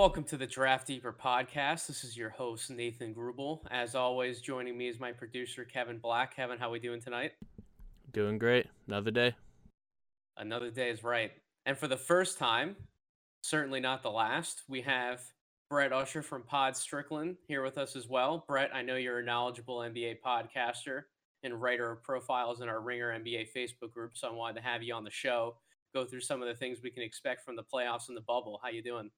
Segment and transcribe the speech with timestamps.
[0.00, 1.86] Welcome to the Draft Deeper podcast.
[1.86, 3.60] This is your host Nathan Grubel.
[3.70, 6.34] As always, joining me is my producer Kevin Black.
[6.34, 7.32] Kevin, how are we doing tonight?
[8.10, 8.66] Doing great.
[8.88, 9.34] Another day.
[10.38, 11.32] Another day is right.
[11.66, 12.76] And for the first time,
[13.42, 15.20] certainly not the last, we have
[15.68, 18.46] Brett Usher from Pod Strickland here with us as well.
[18.48, 21.02] Brett, I know you're a knowledgeable NBA podcaster
[21.42, 24.82] and writer of profiles in our Ringer NBA Facebook group, so I wanted to have
[24.82, 25.56] you on the show,
[25.92, 28.60] go through some of the things we can expect from the playoffs and the bubble.
[28.62, 29.10] How you doing?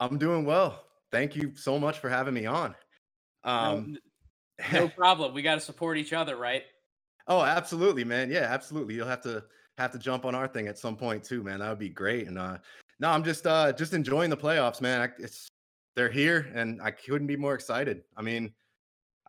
[0.00, 0.84] I'm doing well.
[1.12, 2.74] Thank you so much for having me on.
[3.44, 3.98] Um,
[4.72, 5.34] no, no problem.
[5.34, 6.64] We got to support each other, right?
[7.28, 8.30] Oh, absolutely, man.
[8.30, 8.94] Yeah, absolutely.
[8.94, 9.44] You'll have to
[9.78, 11.60] have to jump on our thing at some point too, man.
[11.60, 12.28] That would be great.
[12.28, 12.58] And uh
[12.98, 15.02] no, I'm just uh just enjoying the playoffs, man.
[15.02, 15.48] I, it's
[15.94, 18.02] they're here and I couldn't be more excited.
[18.16, 18.52] I mean,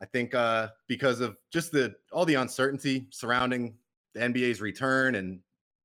[0.02, 3.76] I think uh because of just the all the uncertainty surrounding
[4.14, 5.40] the NBA's return and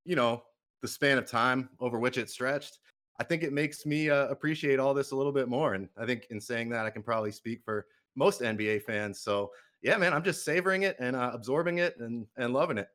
[0.05, 0.43] you know,
[0.81, 2.79] the span of time over which it stretched,
[3.19, 5.75] I think it makes me uh, appreciate all this a little bit more.
[5.75, 9.19] And I think in saying that, I can probably speak for most NBA fans.
[9.19, 12.87] So yeah, man, I'm just savoring it and uh, absorbing it and and loving it.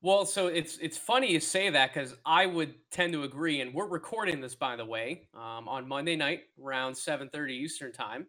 [0.00, 3.74] Well, so it's it's funny you say that because I would tend to agree, and
[3.74, 8.26] we're recording this by the way um, on Monday night around 7:30 Eastern time.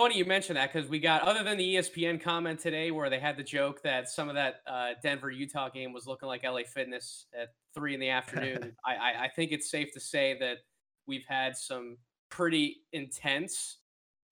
[0.00, 3.18] Funny you mentioned that because we got other than the ESPN comment today where they
[3.18, 6.62] had the joke that some of that uh, Denver Utah game was looking like LA
[6.66, 8.74] Fitness at three in the afternoon.
[8.86, 10.60] I, I I think it's safe to say that
[11.06, 11.98] we've had some
[12.30, 13.80] pretty intense,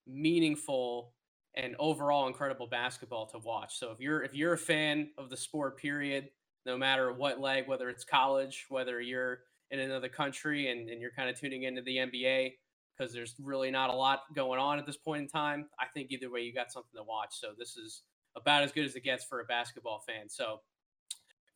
[0.06, 1.12] meaningful,
[1.54, 3.78] and overall incredible basketball to watch.
[3.78, 6.30] So if you're if you're a fan of the sport, period,
[6.64, 11.12] no matter what leg, whether it's college, whether you're in another country and, and you're
[11.12, 12.52] kind of tuning into the NBA,
[12.98, 15.66] because there's really not a lot going on at this point in time.
[15.78, 17.38] I think either way, you got something to watch.
[17.38, 18.02] So this is
[18.36, 20.28] about as good as it gets for a basketball fan.
[20.28, 20.60] So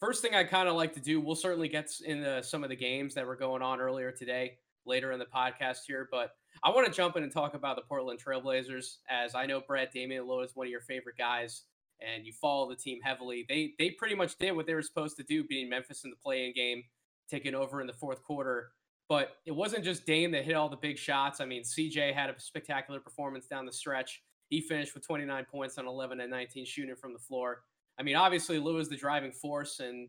[0.01, 2.77] first thing I kind of like to do, we'll certainly get into some of the
[2.77, 6.87] games that were going on earlier today, later in the podcast here, but I want
[6.87, 10.45] to jump in and talk about the Portland Trailblazers, as I know Brett Damian Lillard
[10.45, 11.63] is one of your favorite guys,
[12.01, 13.47] and you follow the team heavily.
[13.49, 16.17] They they pretty much did what they were supposed to do, beating Memphis in the
[16.17, 16.83] play-in game,
[17.31, 18.73] taking over in the fourth quarter.
[19.09, 21.41] But it wasn't just Dame that hit all the big shots.
[21.41, 24.23] I mean, CJ had a spectacular performance down the stretch.
[24.49, 27.63] He finished with 29 points on 11 and 19 shooting from the floor.
[27.99, 30.09] I mean, obviously, Lou is the driving force, and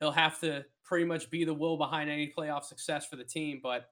[0.00, 3.60] he'll have to pretty much be the will behind any playoff success for the team.
[3.62, 3.88] But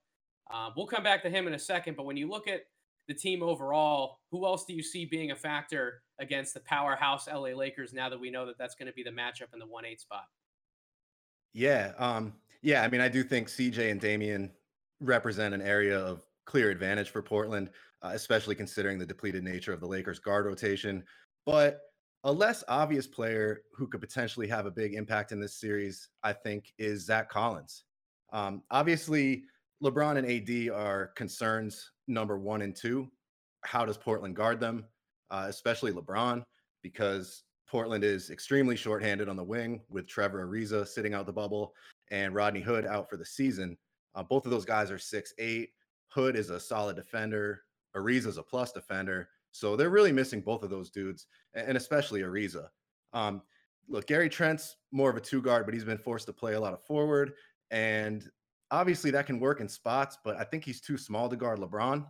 [0.53, 1.97] uh, we'll come back to him in a second.
[1.97, 2.63] But when you look at
[3.09, 7.51] the team overall, who else do you see being a factor against the powerhouse LA
[7.51, 9.85] Lakers now that we know that that's going to be the matchup in the 1
[9.85, 10.25] 8 spot?
[11.53, 11.93] Yeah.
[11.99, 14.51] Um, yeah, I mean, I do think CJ and Damian
[15.01, 17.71] represent an area of clear advantage for Portland,
[18.03, 21.03] uh, especially considering the depleted nature of the Lakers' guard rotation.
[21.45, 21.81] But
[22.25, 26.33] a less obvious player who could potentially have a big impact in this series, I
[26.33, 27.85] think, is Zach Collins.
[28.33, 29.45] Um, obviously,
[29.83, 33.09] LeBron and AD are concerns number one and two.
[33.65, 34.85] How does Portland guard them,
[35.33, 36.45] uh, especially LeBron?
[36.83, 41.75] Because Portland is extremely shorthanded on the wing with Trevor Ariza sitting out the bubble
[42.13, 43.77] and Rodney Hood out for the season.
[44.15, 45.71] Uh, both of those guys are six eight.
[46.09, 47.63] Hood is a solid defender.
[47.97, 49.29] Ariza is a plus defender.
[49.51, 52.69] So they're really missing both of those dudes, and especially Ariza.
[53.13, 53.43] Um,
[53.89, 56.61] look, Gary Trent's more of a two guard, but he's been forced to play a
[56.61, 57.33] lot of forward.
[57.71, 58.31] And
[58.71, 62.07] obviously that can work in spots, but I think he's too small to guard LeBron,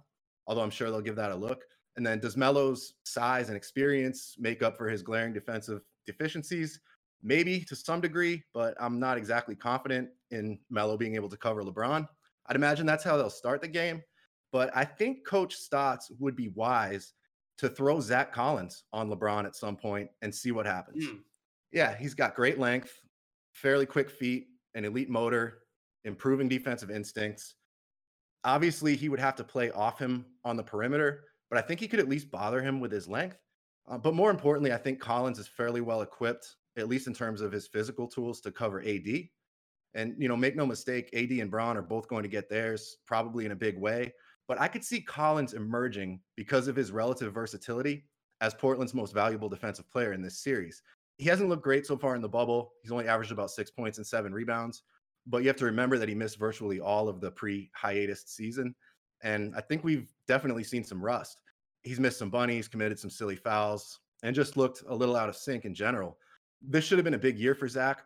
[0.47, 1.65] although I'm sure they'll give that a look.
[1.97, 6.81] And then does Melo's size and experience make up for his glaring defensive deficiencies?
[7.23, 11.63] Maybe to some degree, but I'm not exactly confident in Melo being able to cover
[11.63, 12.07] LeBron.
[12.47, 14.03] I'd imagine that's how they'll start the game.
[14.51, 17.15] But I think Coach Stotts would be wise
[17.59, 21.07] to throw Zach Collins on LeBron at some point and see what happens.
[21.07, 21.21] Mm.
[21.73, 22.93] Yeah, he's got great length,
[23.53, 25.61] fairly quick feet, an elite motor,
[26.05, 27.55] improving defensive instincts.
[28.45, 31.89] Obviously, he would have to play off him on the perimeter, but I think he
[31.89, 33.39] could at least bother him with his length.
[33.89, 37.41] Uh, but more importantly, I think Collins is fairly well equipped, at least in terms
[37.41, 39.29] of his physical tools to cover AD.
[39.95, 42.99] And, you know, make no mistake, AD and Bron are both going to get theirs
[43.07, 44.13] probably in a big way.
[44.49, 48.05] But I could see Collins emerging because of his relative versatility
[48.41, 50.83] as Portland's most valuable defensive player in this series.
[51.19, 52.73] He hasn't looked great so far in the bubble.
[52.83, 54.83] He's only averaged about six points and seven rebounds.
[55.27, 58.75] But you have to remember that he missed virtually all of the pre hiatus season.
[59.23, 61.39] And I think we've definitely seen some rust
[61.83, 65.37] he's missed some bunnies, committed some silly fouls, and just looked a little out of
[65.37, 66.19] sync in general.
[66.63, 68.05] This should have been a big year for Zach.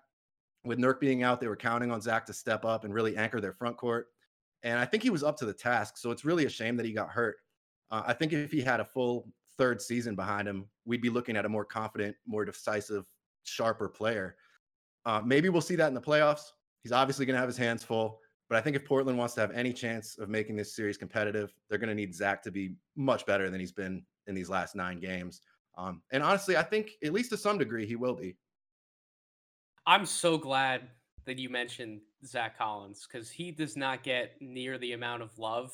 [0.65, 3.41] With Nurk being out, they were counting on Zach to step up and really anchor
[3.41, 4.09] their front court.
[4.63, 5.97] And I think he was up to the task.
[5.99, 7.37] So it's really a shame that he got hurt.
[7.91, 11.37] Uh, I think if he had a full third season behind him, we'd be looking
[11.37, 13.05] at a more confident, more decisive,
[13.45, 14.37] sharper player.
[15.05, 16.51] Uh, maybe we'll see that in the playoffs.
[16.83, 18.21] He's obviously going to have his hands full.
[18.49, 21.53] But I think if Portland wants to have any chance of making this series competitive,
[21.69, 24.77] they're going to need Zach to be much better than he's been in these last
[24.77, 25.41] nine games.
[25.77, 28.37] Um, and honestly, I think at least to some degree he will be.
[29.87, 30.89] I'm so glad
[31.27, 35.73] that you mentioned Zach Collins because he does not get near the amount of love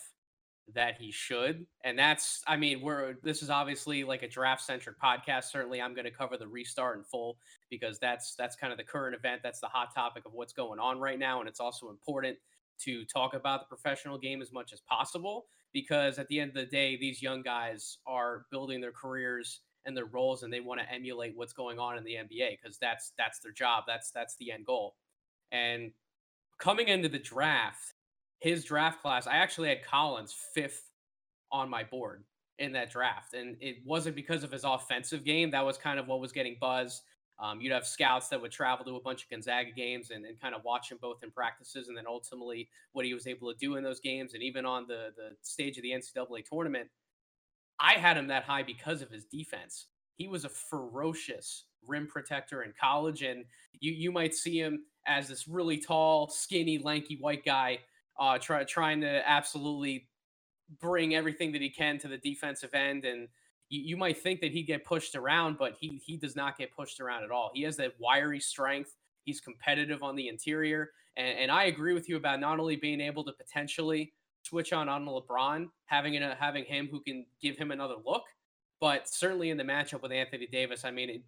[0.75, 1.67] that he should.
[1.85, 5.45] And that's, I mean, we're this is obviously like a draft centric podcast.
[5.45, 7.39] Certainly, I'm going to cover the restart in full
[7.71, 9.41] because that's that's kind of the current event.
[9.43, 12.37] That's the hot topic of what's going on right now, and it's also important
[12.81, 16.55] to talk about the professional game as much as possible because at the end of
[16.55, 20.81] the day, these young guys are building their careers and their roles, and they want
[20.81, 23.85] to emulate what's going on in the NBA because that's that's their job.
[23.87, 24.97] That's that's the end goal.
[25.51, 25.93] And
[26.59, 27.95] coming into the draft,
[28.39, 30.91] his draft class, I actually had Collins fifth
[31.51, 32.25] on my board
[32.59, 33.35] in that draft.
[33.35, 35.51] And it wasn't because of his offensive game.
[35.51, 37.03] That was kind of what was getting buzz.
[37.39, 40.41] Um, you'd have scouts that would travel to a bunch of Gonzaga games and, and
[40.41, 43.59] kind of watch him both in practices and then ultimately what he was able to
[43.59, 44.35] do in those games.
[44.35, 46.89] And even on the, the stage of the NCAA tournament,
[47.83, 49.87] I had him that high because of his defense.
[50.17, 53.23] He was a ferocious rim protector in college.
[53.23, 53.45] And
[53.81, 57.81] you, you might see him as this really tall, skinny, lanky white guy
[58.21, 60.09] uh, try, trying to absolutely
[60.81, 63.05] bring everything that he can to the defensive end.
[63.05, 63.27] And
[63.69, 66.75] you, you might think that he'd get pushed around, but he he does not get
[66.75, 67.51] pushed around at all.
[67.55, 68.95] He has that wiry strength.
[69.25, 73.01] He's competitive on the interior, and, and I agree with you about not only being
[73.01, 74.13] able to potentially
[74.53, 78.25] switch on on LeBron, having a, uh, having him who can give him another look,
[78.81, 80.85] but certainly in the matchup with Anthony Davis.
[80.85, 81.23] I mean, it,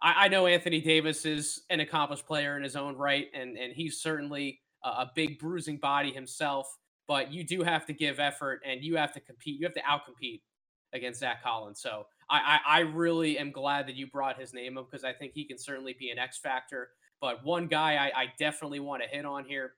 [0.00, 3.72] I, I know Anthony Davis is an accomplished player in his own right, and and
[3.72, 6.72] he's certainly a big bruising body himself.
[7.08, 9.58] But you do have to give effort and you have to compete.
[9.58, 10.42] You have to outcompete
[10.92, 11.80] against Zach Collins.
[11.80, 15.14] So I, I, I really am glad that you brought his name up because I
[15.14, 16.90] think he can certainly be an X factor.
[17.20, 19.72] But one guy I, I definitely want to hit on here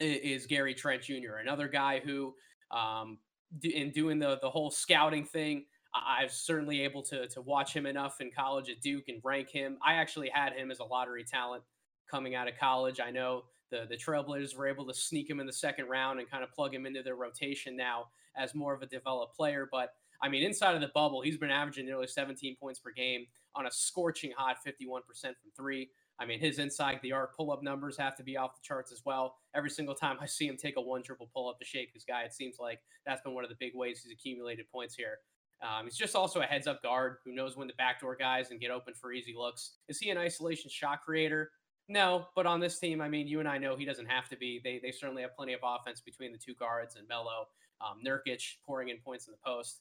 [0.00, 2.34] is, Gary Trent Jr., another guy who,
[2.70, 3.18] um,
[3.62, 5.64] in doing the the whole scouting thing,
[5.94, 9.50] I was certainly able to to watch him enough in college at Duke and rank
[9.50, 9.78] him.
[9.84, 11.62] I actually had him as a lottery talent
[12.10, 13.00] coming out of college.
[13.00, 16.28] I know the the Trailblazers were able to sneak him in the second round and
[16.28, 18.06] kind of plug him into their rotation now
[18.36, 19.68] as more of a developed player.
[19.70, 23.26] But I mean, inside of the bubble, he's been averaging nearly 17 points per game
[23.54, 25.90] on a scorching hot 51% from three.
[26.20, 28.92] I mean, his inside the arc pull up numbers have to be off the charts
[28.92, 29.36] as well.
[29.54, 32.04] Every single time I see him take a one triple pull up to shake his
[32.04, 35.18] guy, it seems like that's been one of the big ways he's accumulated points here.
[35.62, 38.60] Um, he's just also a heads up guard who knows when to backdoor guys and
[38.60, 39.72] get open for easy looks.
[39.88, 41.50] Is he an isolation shot creator?
[41.88, 44.36] No, but on this team, I mean, you and I know he doesn't have to
[44.36, 44.60] be.
[44.62, 47.48] They they certainly have plenty of offense between the two guards and Melo,
[47.80, 49.80] um, Nurkic pouring in points in the post.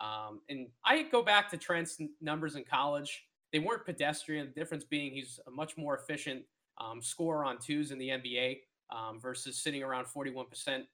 [0.00, 3.24] Um, and I go back to Trent's numbers in college.
[3.54, 4.48] They weren't pedestrian.
[4.52, 6.42] The difference being he's a much more efficient
[6.78, 8.58] um, scorer on twos in the NBA
[8.90, 10.46] um, versus sitting around 41%.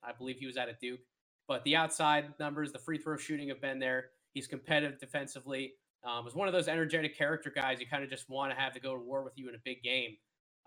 [0.04, 1.00] I believe he was at a Duke.
[1.48, 4.10] But the outside numbers, the free throw shooting have been there.
[4.34, 5.72] He's competitive defensively.
[6.04, 8.74] Um, was one of those energetic character guys you kind of just want to have
[8.74, 10.18] to go to war with you in a big game.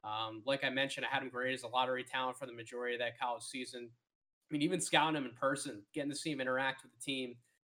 [0.04, 2.96] Um, like I mentioned, I had him graded as a lottery talent for the majority
[2.96, 3.88] of that college season.
[3.92, 7.36] I mean, even scouting him in person, getting to see him interact with the team,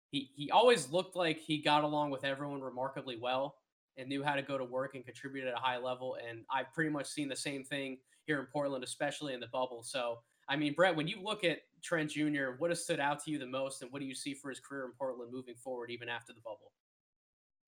[0.10, 3.56] he he always looked like he got along with everyone remarkably well
[3.98, 6.18] and knew how to go to work and contribute at a high level.
[6.28, 9.84] And I've pretty much seen the same thing here in Portland, especially in the bubble.
[9.84, 13.32] So, I mean, Brett, when you look at Trent Jr., what has stood out to
[13.32, 15.90] you the most, and what do you see for his career in Portland moving forward,
[15.92, 16.72] even after the bubble?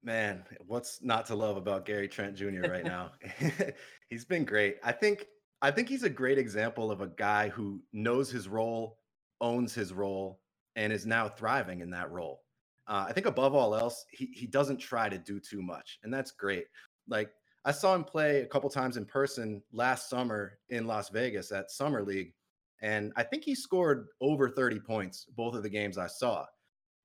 [0.03, 2.69] Man, what's not to love about Gary Trent Jr.
[2.69, 3.11] right now?
[4.09, 4.77] he's been great.
[4.83, 5.25] I think
[5.61, 8.99] I think he's a great example of a guy who knows his role,
[9.41, 10.39] owns his role,
[10.75, 12.43] and is now thriving in that role.
[12.87, 16.13] Uh, I think above all else, he he doesn't try to do too much, and
[16.13, 16.65] that's great.
[17.07, 17.31] Like
[17.65, 21.71] I saw him play a couple times in person last summer in Las Vegas at
[21.71, 22.33] Summer League,
[22.81, 26.45] and I think he scored over 30 points both of the games I saw.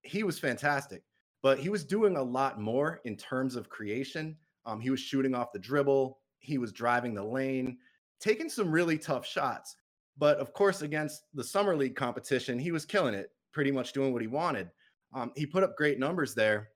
[0.02, 1.02] He was fantastic
[1.42, 4.36] but he was doing a lot more in terms of creation.
[4.64, 7.78] Um, he was shooting off the dribble, he was driving the lane,
[8.20, 9.76] taking some really tough shots.
[10.16, 14.12] But of course, against the summer league competition, he was killing it, pretty much doing
[14.12, 14.70] what he wanted.
[15.14, 16.70] Um, he put up great numbers there,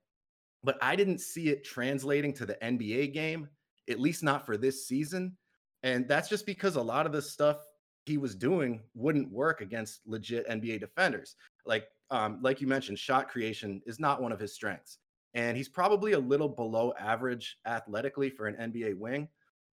[0.63, 3.49] but I didn't see it translating to the NBA game,
[3.89, 5.37] at least not for this season.
[5.83, 7.59] And that's just because a lot of the stuff
[8.05, 11.37] he was doing wouldn't work against legit NBA defenders.
[11.65, 14.99] Like um, like you mentioned, shot creation is not one of his strengths.
[15.35, 19.29] And he's probably a little below average athletically for an NBA wing.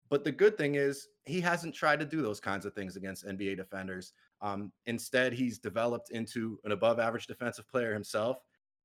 [0.10, 3.26] But the good thing is, he hasn't tried to do those kinds of things against
[3.26, 4.14] NBA defenders.
[4.42, 8.38] Um, instead, he's developed into an above average defensive player himself.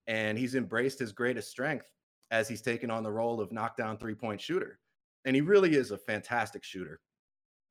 [0.07, 1.91] And he's embraced his greatest strength
[2.31, 4.79] as he's taken on the role of knockdown three point shooter.
[5.25, 7.01] And he really is a fantastic shooter.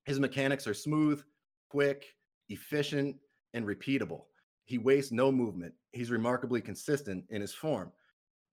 [0.05, 1.23] His mechanics are smooth,
[1.69, 2.05] quick,
[2.49, 3.15] efficient,
[3.53, 4.23] and repeatable.
[4.65, 5.73] He wastes no movement.
[5.93, 7.91] He's remarkably consistent in his form.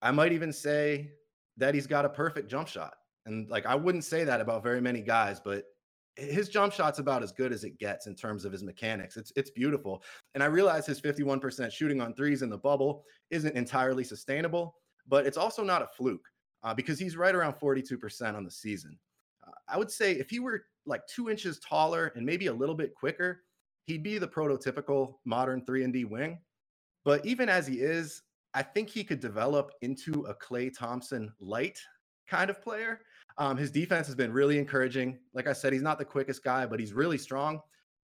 [0.00, 1.12] I might even say
[1.56, 2.94] that he's got a perfect jump shot.
[3.26, 5.64] And like I wouldn't say that about very many guys, but
[6.16, 9.16] his jump shot's about as good as it gets in terms of his mechanics.
[9.16, 10.02] It's it's beautiful.
[10.34, 14.76] And I realize his 51% shooting on threes in the bubble isn't entirely sustainable,
[15.08, 16.28] but it's also not a fluke
[16.62, 18.98] uh, because he's right around 42% on the season.
[19.46, 22.74] Uh, I would say if he were like two inches taller and maybe a little
[22.74, 23.42] bit quicker,
[23.84, 26.38] he'd be the prototypical modern 3 and D wing.
[27.04, 28.22] But even as he is,
[28.54, 31.78] I think he could develop into a Klay Thompson light
[32.28, 33.00] kind of player.
[33.38, 35.18] Um, his defense has been really encouraging.
[35.34, 37.60] Like I said, he's not the quickest guy, but he's really strong.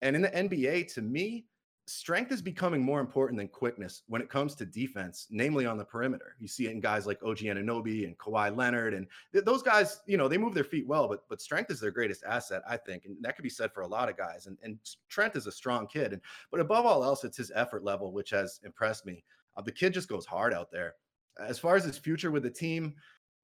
[0.03, 1.47] And in the NBA, to me,
[1.87, 5.85] strength is becoming more important than quickness when it comes to defense, namely on the
[5.85, 6.35] perimeter.
[6.39, 10.01] You see it in guys like OG Anunoby and Kawhi Leonard, and th- those guys,
[10.07, 12.77] you know, they move their feet well, but but strength is their greatest asset, I
[12.77, 14.47] think, and that could be said for a lot of guys.
[14.47, 14.79] And and
[15.09, 18.31] Trent is a strong kid, and but above all else, it's his effort level which
[18.31, 19.25] has impressed me.
[19.57, 20.95] Uh, the kid just goes hard out there.
[21.39, 22.95] As far as his future with the team,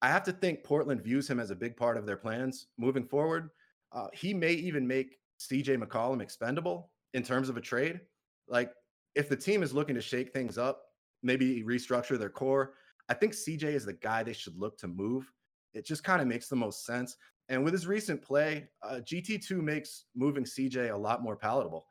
[0.03, 3.05] I have to think Portland views him as a big part of their plans moving
[3.05, 3.51] forward.
[3.93, 8.01] Uh, he may even make CJ McCollum expendable in terms of a trade.
[8.49, 8.73] Like,
[9.15, 10.83] if the team is looking to shake things up,
[11.23, 12.75] maybe restructure their core,
[13.09, 15.31] I think CJ is the guy they should look to move.
[15.75, 17.17] It just kind of makes the most sense.
[17.49, 21.87] And with his recent play, uh, GT2 makes moving CJ a lot more palatable.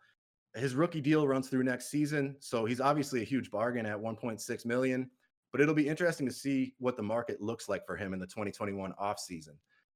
[0.56, 4.66] His rookie deal runs through next season, so he's obviously a huge bargain at 1.6
[4.66, 5.10] million
[5.52, 8.28] but it'll be interesting to see what the market looks like for him in the
[8.28, 9.56] 2021 offseason.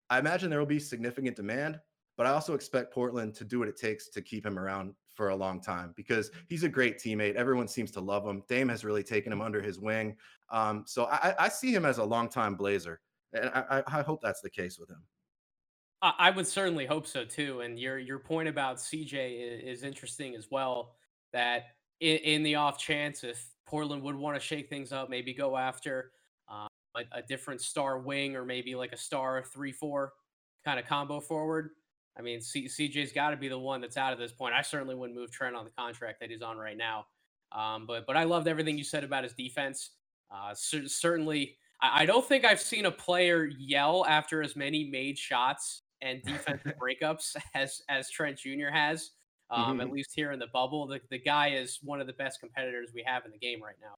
[0.09, 1.79] I imagine there will be significant demand,
[2.17, 5.29] but I also expect Portland to do what it takes to keep him around for
[5.29, 7.35] a long time because he's a great teammate.
[7.35, 8.43] Everyone seems to love him.
[8.47, 10.15] Dame has really taken him under his wing.
[10.49, 12.99] Um, so I, I, see him as a longtime Blazer,
[13.33, 15.03] and I, I hope that's the case with him.
[16.03, 17.61] I would certainly hope so too.
[17.61, 20.95] And your your point about CJ is, interesting as well.
[21.31, 21.67] That
[22.01, 25.57] in, in the off chance if Portland would want to shake things up, maybe go
[25.57, 26.11] after
[26.51, 30.13] uh, a, a, different star wing or maybe like a star three four
[30.65, 31.71] kind of combo forward.
[32.17, 34.53] I mean, C- CJ's got to be the one that's out of this point.
[34.53, 37.07] I certainly wouldn't move Trent on the contract that he's on right now.
[37.51, 39.91] Um, but but I loved everything you said about his defense.
[40.31, 44.85] Uh, c- certainly, I, I don't think I've seen a player yell after as many
[44.85, 48.69] made shots and defensive breakups as as Trent Jr.
[48.71, 49.11] has
[49.53, 49.81] um, mm-hmm.
[49.81, 50.87] at least here in the bubble.
[50.87, 53.75] The, the guy is one of the best competitors we have in the game right
[53.81, 53.93] now.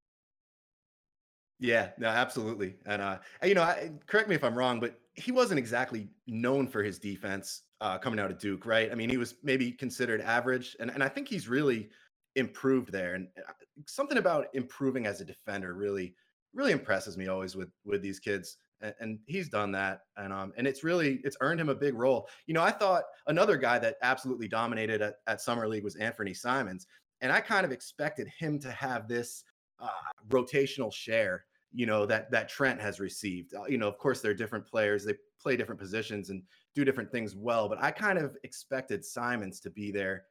[1.58, 2.76] Yeah, no, absolutely.
[2.84, 6.66] And, uh, you know, I, correct me if I'm wrong, but he wasn't exactly known
[6.66, 8.92] for his defense uh, coming out of Duke, right?
[8.92, 10.76] I mean, he was maybe considered average.
[10.80, 11.88] And, and I think he's really
[12.34, 13.14] improved there.
[13.14, 13.52] And uh,
[13.86, 16.14] something about improving as a defender really,
[16.52, 20.52] really impresses me always with, with these kids and, and he's done that and um
[20.56, 22.28] and it's really it's earned him a big role.
[22.46, 26.34] You know i thought another guy that absolutely dominated at, at summer league was anthony
[26.34, 26.86] simons
[27.20, 29.44] and i kind of expected him to have this
[29.80, 29.88] uh,
[30.28, 33.54] rotational share you know that that trent has received.
[33.54, 36.42] Uh, you know of course they're different players they play different positions and
[36.74, 40.24] do different things well but i kind of expected simons to be their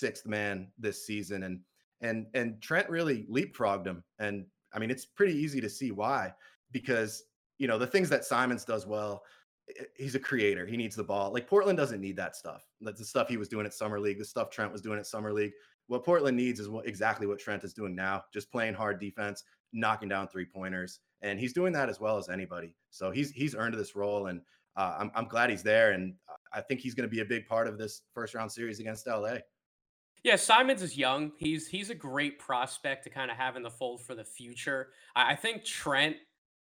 [0.00, 1.60] sixth man this season and
[2.00, 6.32] and and trent really leapfrogged him and i mean it's pretty easy to see why
[6.70, 7.24] because
[7.62, 9.22] you know the things that Simons does well.
[9.70, 10.66] Eh, eh, he's a creator.
[10.66, 11.32] He needs the ball.
[11.32, 12.66] Like Portland doesn't need that stuff.
[12.80, 14.18] That's the stuff he was doing at summer league.
[14.18, 15.52] The stuff Trent was doing at summer league.
[15.86, 18.24] What Portland needs is what, exactly what Trent is doing now.
[18.34, 22.28] Just playing hard defense, knocking down three pointers, and he's doing that as well as
[22.28, 22.74] anybody.
[22.90, 24.40] So he's he's earned this role, and
[24.76, 27.24] uh, I'm I'm glad he's there, and uh, I think he's going to be a
[27.24, 29.36] big part of this first round series against LA.
[30.24, 31.30] Yeah, Simons is young.
[31.38, 34.88] He's he's a great prospect to kind of have in the fold for the future.
[35.14, 36.16] I think Trent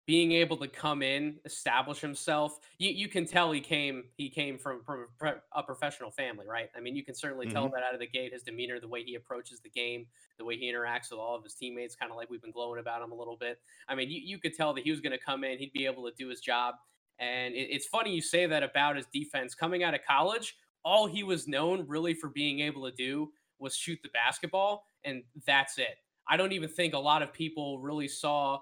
[0.09, 2.57] being able to come in, establish himself.
[2.79, 5.05] You, you can tell he came he came from, from
[5.53, 6.67] a professional family, right?
[6.75, 7.53] I mean, you can certainly mm-hmm.
[7.53, 8.33] tell that out of the gate.
[8.33, 10.07] His demeanor, the way he approaches the game,
[10.39, 12.79] the way he interacts with all of his teammates, kind of like we've been glowing
[12.79, 13.59] about him a little bit.
[13.87, 15.85] I mean, you, you could tell that he was going to come in, he'd be
[15.85, 16.73] able to do his job.
[17.19, 20.55] And it, it's funny you say that about his defense coming out of college.
[20.83, 25.21] All he was known really for being able to do was shoot the basketball, and
[25.45, 25.99] that's it.
[26.27, 28.61] I don't even think a lot of people really saw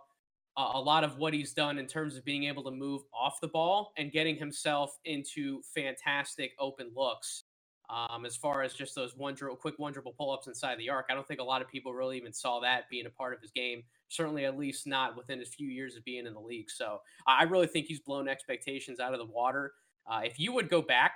[0.57, 3.47] a lot of what he's done in terms of being able to move off the
[3.47, 7.43] ball and getting himself into fantastic open looks.
[7.89, 10.89] Um, as far as just those one dribble, quick one dribble pull ups inside the
[10.89, 13.33] arc, I don't think a lot of people really even saw that being a part
[13.33, 13.83] of his game.
[14.09, 16.69] Certainly, at least not within his few years of being in the league.
[16.69, 19.73] So I really think he's blown expectations out of the water.
[20.09, 21.13] Uh, if you would go back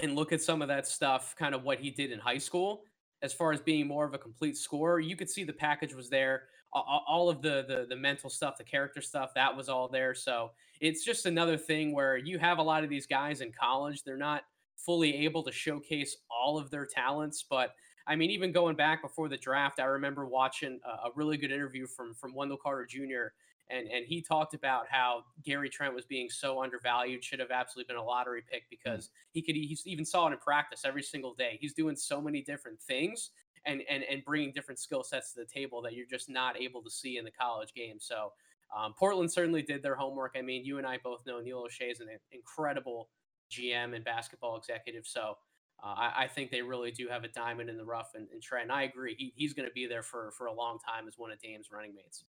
[0.00, 2.82] and look at some of that stuff, kind of what he did in high school,
[3.20, 6.08] as far as being more of a complete scorer, you could see the package was
[6.08, 10.14] there all of the, the the mental stuff, the character stuff, that was all there.
[10.14, 14.02] So it's just another thing where you have a lot of these guys in college,
[14.04, 14.44] they're not
[14.76, 17.74] fully able to showcase all of their talents, but
[18.06, 21.52] I mean, even going back before the draft, I remember watching a, a really good
[21.52, 23.32] interview from from Wendell Carter Jr.
[23.70, 27.92] and and he talked about how Gary Trent was being so undervalued, should have absolutely
[27.92, 29.10] been a lottery pick because mm.
[29.32, 29.54] he could.
[29.54, 31.58] He even saw it in practice every single day.
[31.60, 33.30] He's doing so many different things
[33.66, 36.82] and and and bringing different skill sets to the table that you're just not able
[36.82, 37.96] to see in the college game.
[37.98, 38.32] So.
[38.74, 40.34] Um, Portland certainly did their homework.
[40.34, 43.10] I mean, you and I both know Neil Olshey is an incredible
[43.52, 45.06] GM and basketball executive.
[45.06, 45.36] So
[45.82, 48.40] uh, I, I, think they really do have a diamond in the rough and, and
[48.40, 48.70] Trent.
[48.70, 49.14] I agree.
[49.18, 51.70] He, he's going to be there for, for a long time as one of Dame's
[51.72, 52.24] running mates.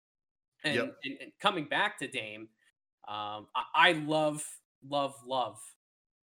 [0.63, 0.95] And, yep.
[1.03, 2.47] and, and coming back to Dame,
[3.07, 4.43] um, I, I, love,
[4.87, 5.59] love, love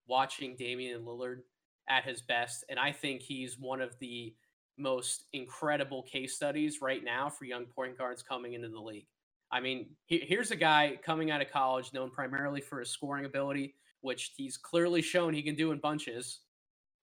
[0.07, 1.43] watching Damian Lillard
[1.89, 2.65] at his best.
[2.69, 4.35] And I think he's one of the
[4.81, 9.07] most incredible case studies right now for young point guards coming into the league.
[9.53, 13.25] I mean, he, here's a guy coming out of college known primarily for his scoring
[13.25, 16.41] ability, which he's clearly shown he can do in bunches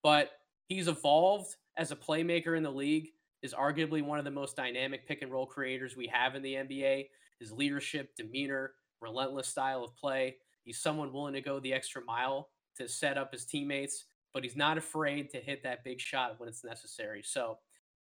[0.02, 0.30] but
[0.68, 3.08] he's evolved as a playmaker in the league,
[3.42, 6.54] is arguably one of the most dynamic pick and roll creators we have in the
[6.54, 7.08] NBA.
[7.38, 10.36] His leadership, demeanor, relentless style of play.
[10.64, 14.56] He's someone willing to go the extra mile to set up his teammates, but he's
[14.56, 17.22] not afraid to hit that big shot when it's necessary.
[17.24, 17.58] So,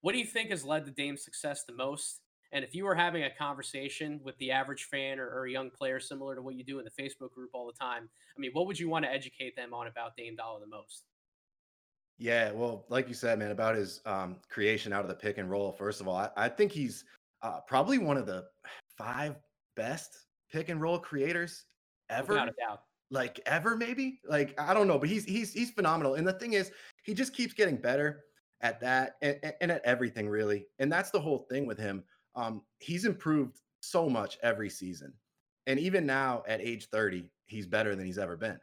[0.02, 2.20] what do you think has led to Dame's success the most?
[2.52, 5.70] And if you were having a conversation with the average fan or, or, a young
[5.70, 8.50] player, similar to what you do in the Facebook group all the time, I mean,
[8.52, 11.04] what would you want to educate them on about Dame Dollar the most?
[12.18, 15.50] Yeah, well, like you said, man, about his um, creation out of the pick and
[15.50, 15.72] roll.
[15.72, 17.04] First of all, I, I think he's
[17.40, 18.44] uh, probably one of the
[18.98, 19.36] five
[19.76, 21.64] best pick and roll creators
[22.10, 22.34] ever.
[22.34, 22.82] Without a doubt.
[23.10, 24.20] Like ever, maybe.
[24.28, 26.14] Like I don't know, but he's he's he's phenomenal.
[26.14, 26.70] And the thing is,
[27.02, 28.24] he just keeps getting better
[28.62, 30.66] at that and, and at everything, really.
[30.78, 32.04] And that's the whole thing with him.
[32.34, 35.12] Um, he's improved so much every season,
[35.66, 38.58] and even now at age thirty, he's better than he's ever been.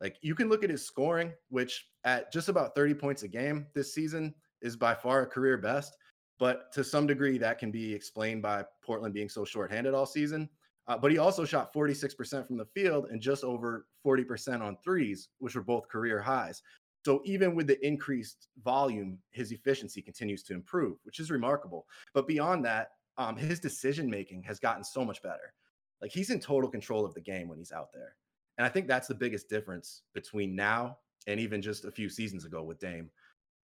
[0.00, 3.66] Like you can look at his scoring, which at just about 30 points a game
[3.74, 5.96] this season is by far a career best.
[6.38, 10.48] But to some degree, that can be explained by Portland being so shorthanded all season.
[10.86, 15.28] Uh, but he also shot 46% from the field and just over 40% on threes,
[15.38, 16.62] which were both career highs.
[17.04, 21.86] So even with the increased volume, his efficiency continues to improve, which is remarkable.
[22.12, 25.54] But beyond that, um, his decision making has gotten so much better.
[26.02, 28.14] Like he's in total control of the game when he's out there.
[28.56, 32.44] And I think that's the biggest difference between now and even just a few seasons
[32.44, 33.10] ago with Dame.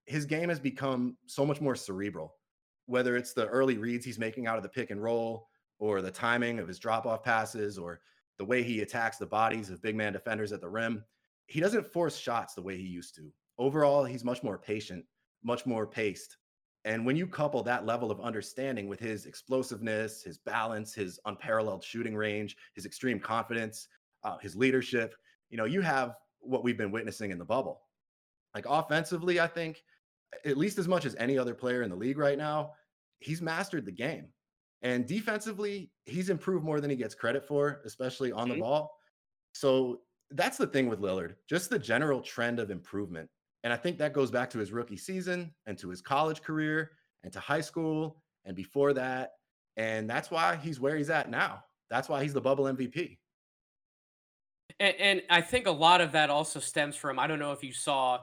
[0.06, 2.34] His game has become so much more cerebral,
[2.86, 6.10] whether it's the early reads he's making out of the pick and roll, or the
[6.10, 8.00] timing of his drop off passes, or
[8.38, 11.04] the way he attacks the bodies of big man defenders at the rim.
[11.46, 13.32] He doesn't force shots the way he used to.
[13.58, 15.04] Overall, he's much more patient,
[15.42, 16.36] much more paced.
[16.84, 21.82] And when you couple that level of understanding with his explosiveness, his balance, his unparalleled
[21.82, 23.88] shooting range, his extreme confidence,
[24.22, 25.14] uh, his leadership.
[25.50, 27.82] You know, you have what we've been witnessing in the bubble.
[28.54, 29.82] Like offensively, I think
[30.44, 32.72] at least as much as any other player in the league right now,
[33.20, 34.28] he's mastered the game.
[34.82, 38.62] And defensively, he's improved more than he gets credit for, especially on the mm-hmm.
[38.62, 38.98] ball.
[39.52, 43.28] So that's the thing with Lillard, just the general trend of improvement.
[43.62, 46.92] And I think that goes back to his rookie season and to his college career
[47.22, 49.32] and to high school and before that.
[49.76, 51.64] And that's why he's where he's at now.
[51.90, 53.18] That's why he's the bubble MVP.
[54.80, 57.62] And, and, I think a lot of that also stems from I don't know if
[57.62, 58.20] you saw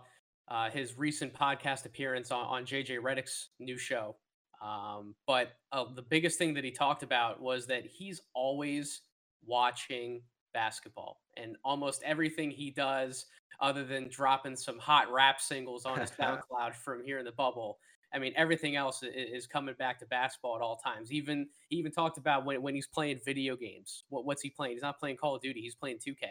[0.47, 4.17] uh, his recent podcast appearance on, on JJ Redick's new show,
[4.61, 9.01] um, but uh, the biggest thing that he talked about was that he's always
[9.45, 10.21] watching
[10.53, 13.25] basketball, and almost everything he does,
[13.59, 17.79] other than dropping some hot rap singles on his SoundCloud from here in the bubble.
[18.13, 21.13] I mean, everything else is coming back to basketball at all times.
[21.13, 24.03] Even he even talked about when, when he's playing video games.
[24.09, 24.73] What, what's he playing?
[24.73, 25.61] He's not playing Call of Duty.
[25.61, 26.25] He's playing 2K,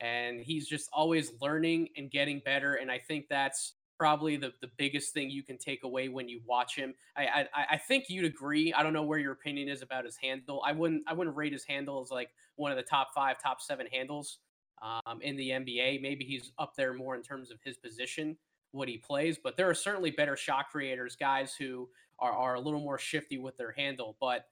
[0.00, 2.74] and he's just always learning and getting better.
[2.74, 6.40] And I think that's probably the, the biggest thing you can take away when you
[6.46, 6.94] watch him.
[7.16, 8.72] I, I I think you'd agree.
[8.72, 10.62] I don't know where your opinion is about his handle.
[10.66, 13.60] I wouldn't I wouldn't rate his handle as like one of the top five, top
[13.60, 14.38] seven handles
[14.82, 16.02] um, in the NBA.
[16.02, 18.36] Maybe he's up there more in terms of his position
[18.72, 21.88] what he plays, but there are certainly better shot creators, guys who
[22.18, 24.16] are, are a little more shifty with their handle.
[24.18, 24.46] But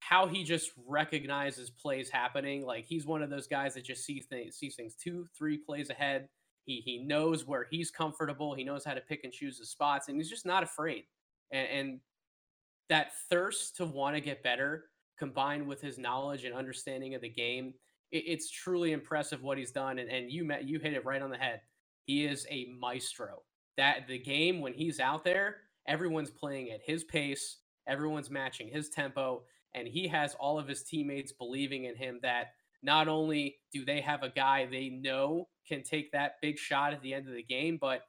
[0.00, 4.24] how he just recognizes plays happening, like he's one of those guys that just sees
[4.24, 6.28] things, sees things two, three plays ahead.
[6.64, 8.54] He he knows where he's comfortable.
[8.54, 11.04] He knows how to pick and choose his spots, and he's just not afraid.
[11.50, 12.00] And, and
[12.88, 14.86] that thirst to want to get better,
[15.22, 17.74] combined with his knowledge and understanding of the game,
[18.10, 19.98] it, it's truly impressive what he's done.
[20.00, 21.60] And, and you met you hit it right on the head
[22.04, 23.42] he is a maestro.
[23.76, 25.56] That the game when he's out there,
[25.86, 27.58] everyone's playing at his pace,
[27.88, 29.42] everyone's matching his tempo,
[29.74, 32.48] and he has all of his teammates believing in him that
[32.82, 37.00] not only do they have a guy they know can take that big shot at
[37.02, 38.02] the end of the game, but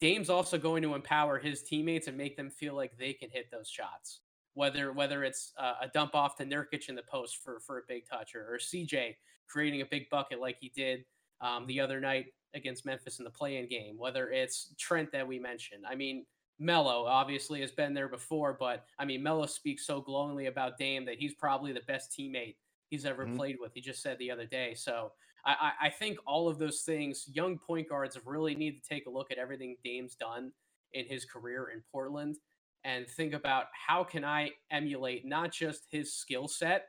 [0.00, 3.50] Dame's also going to empower his teammates and make them feel like they can hit
[3.50, 4.20] those shots.
[4.54, 7.82] Whether whether it's uh, a dump off to Nurkic in the post for for a
[7.88, 9.16] big touch or, or CJ
[9.48, 11.04] creating a big bucket like he did
[11.40, 13.98] um, the other night against Memphis in the play-in game.
[13.98, 15.84] Whether it's Trent that we mentioned.
[15.88, 16.24] I mean,
[16.58, 21.04] Melo obviously has been there before, but I mean, Melo speaks so glowingly about Dame
[21.06, 22.56] that he's probably the best teammate
[22.90, 23.36] he's ever mm-hmm.
[23.36, 23.72] played with.
[23.74, 24.74] He just said the other day.
[24.74, 25.12] So
[25.44, 29.10] I, I, think all of those things, young point guards really need to take a
[29.10, 30.52] look at everything Dame's done
[30.94, 32.36] in his career in Portland
[32.84, 36.86] and think about how can I emulate not just his skill set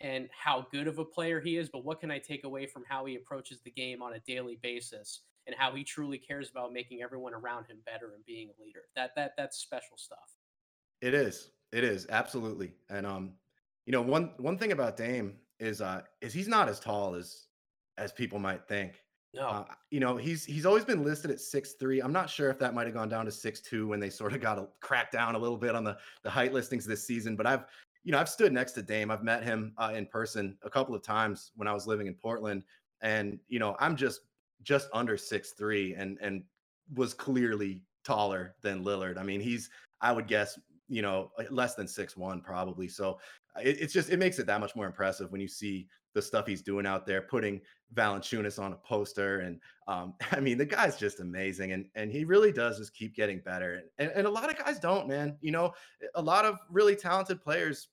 [0.00, 2.84] and how good of a player he is, but what can I take away from
[2.88, 6.72] how he approaches the game on a daily basis and how he truly cares about
[6.72, 8.82] making everyone around him better and being a leader.
[8.94, 10.36] That that that's special stuff.
[11.00, 11.50] It is.
[11.72, 12.72] It is absolutely.
[12.90, 13.32] And um,
[13.86, 17.46] you know, one one thing about Dame is uh is he's not as tall as
[17.96, 19.02] as people might think.
[19.34, 19.46] No.
[19.46, 22.00] Uh, you know, he's he's always been listed at six three.
[22.00, 24.32] I'm not sure if that might have gone down to six two when they sort
[24.32, 27.36] of got a crack down a little bit on the the height listings this season.
[27.36, 27.64] But I've
[28.04, 29.10] you know I've stood next to Dame.
[29.10, 32.14] I've met him uh, in person a couple of times when I was living in
[32.14, 32.64] Portland,
[33.02, 34.20] and you know I'm just
[34.62, 36.42] just under six three and and
[36.94, 39.18] was clearly taller than Lillard.
[39.18, 39.68] I mean, he's
[40.00, 42.88] I would guess you know less than six one probably.
[42.88, 43.20] So
[43.62, 46.46] it, it's just it makes it that much more impressive when you see the stuff
[46.46, 47.60] he's doing out there, putting
[47.94, 52.24] Valanciunas on a poster, and um, I mean the guy's just amazing, and and he
[52.24, 53.82] really does just keep getting better.
[53.98, 55.36] And and a lot of guys don't, man.
[55.40, 55.72] You know,
[56.14, 57.88] a lot of really talented players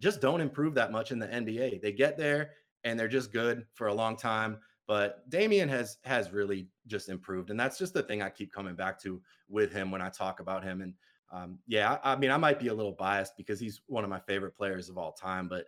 [0.00, 1.80] just don't improve that much in the NBA.
[1.80, 2.50] They get there
[2.84, 7.50] and they're just good for a long time but Damian has has really just improved,
[7.50, 10.40] and that's just the thing I keep coming back to with him when I talk
[10.40, 10.80] about him.
[10.80, 10.94] And
[11.32, 14.10] um, yeah, I, I mean, I might be a little biased because he's one of
[14.10, 15.66] my favorite players of all time, but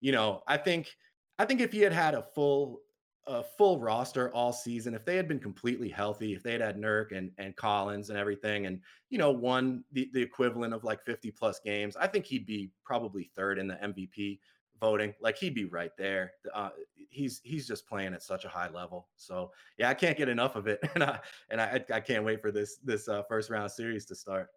[0.00, 0.94] you know, I think
[1.38, 2.80] I think if he had had a full
[3.28, 6.76] a full roster all season, if they had been completely healthy, if they had had
[6.76, 11.04] Nurk and, and Collins and everything, and you know, won the, the equivalent of like
[11.04, 14.40] 50 plus games, I think he'd be probably third in the MVP
[14.80, 15.14] voting.
[15.20, 16.32] Like he'd be right there.
[16.54, 16.70] Uh,
[17.10, 19.08] he's he's just playing at such a high level.
[19.16, 22.40] So yeah, I can't get enough of it, and I and I I can't wait
[22.40, 24.48] for this this uh, first round series to start.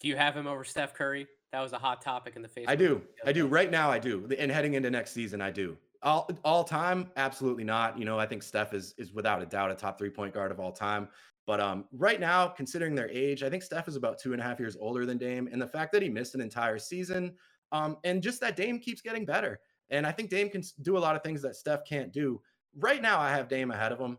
[0.00, 1.26] Do you have him over Steph Curry?
[1.52, 2.68] That was a hot topic in the Facebook.
[2.68, 3.02] I do.
[3.24, 3.46] I do.
[3.46, 4.28] Right now, I do.
[4.38, 5.76] And heading into next season, I do.
[6.02, 7.98] All all time, absolutely not.
[7.98, 10.52] You know, I think Steph is is without a doubt a top three point guard
[10.52, 11.08] of all time.
[11.46, 14.44] But um, right now, considering their age, I think Steph is about two and a
[14.44, 17.34] half years older than Dame, and the fact that he missed an entire season,
[17.72, 19.58] um, and just that Dame keeps getting better.
[19.90, 22.40] And I think Dame can do a lot of things that Steph can't do.
[22.76, 24.18] Right now, I have Dame ahead of him.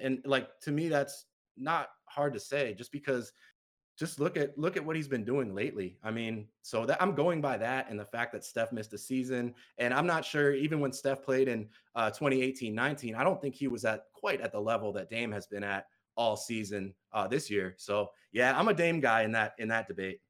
[0.00, 3.32] And like to me, that's not hard to say just because
[3.98, 5.98] just look at look at what he's been doing lately.
[6.04, 8.98] I mean, so that I'm going by that and the fact that Steph missed a
[8.98, 9.54] season.
[9.78, 13.66] And I'm not sure even when Steph played in uh 2018-19, I don't think he
[13.66, 17.50] was at quite at the level that Dame has been at all season uh this
[17.50, 17.74] year.
[17.76, 20.20] So yeah, I'm a Dame guy in that in that debate.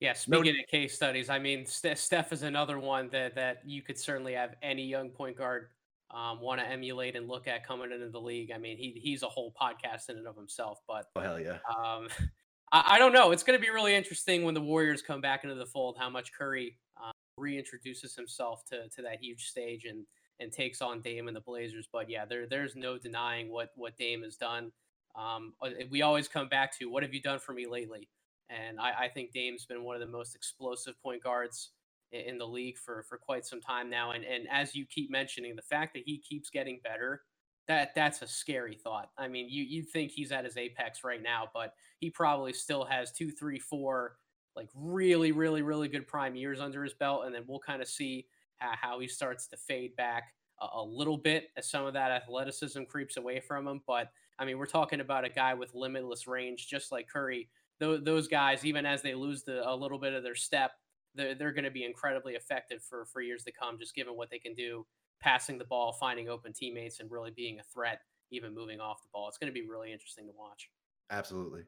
[0.00, 3.82] Yeah, speaking no, of case studies, I mean, Steph is another one that that you
[3.82, 5.68] could certainly have any young point guard
[6.12, 8.50] um, want to emulate and look at coming into the league.
[8.54, 10.80] I mean, he he's a whole podcast in and of himself.
[10.86, 12.08] But oh hell yeah, um,
[12.72, 13.30] I, I, don't know.
[13.32, 15.96] It's going to be really interesting when the Warriors come back into the fold.
[15.98, 20.04] How much Curry uh, reintroduces himself to to that huge stage and
[20.40, 21.88] and takes on Dame and the Blazers.
[21.90, 24.72] But yeah, there there's no denying what what Dame has done.
[25.14, 28.08] Um, uh, we always come back to what have you done for me lately?
[28.50, 31.70] And I, I think Dame's been one of the most explosive point guards
[32.12, 34.12] in the league for for quite some time now.
[34.12, 37.22] And and as you keep mentioning, the fact that he keeps getting better,
[37.68, 39.10] that that's a scary thought.
[39.18, 42.84] I mean, you you think he's at his apex right now, but he probably still
[42.84, 44.16] has two, three, four,
[44.56, 47.88] like really, really, really good prime years under his belt, and then we'll kind of
[47.88, 48.26] see
[48.58, 52.10] how, how he starts to fade back a, a little bit as some of that
[52.10, 53.80] athleticism creeps away from him.
[53.86, 57.48] But I mean, we're talking about a guy with limitless range, just like Curry
[57.82, 60.72] those, those guys, even as they lose the, a little bit of their step,
[61.14, 64.30] they're, they're going to be incredibly effective for, for years to come, just given what
[64.30, 64.86] they can do
[65.22, 69.08] passing the ball, finding open teammates, and really being a threat, even moving off the
[69.12, 69.28] ball.
[69.28, 70.68] It's going to be really interesting to watch.
[71.10, 71.62] Absolutely.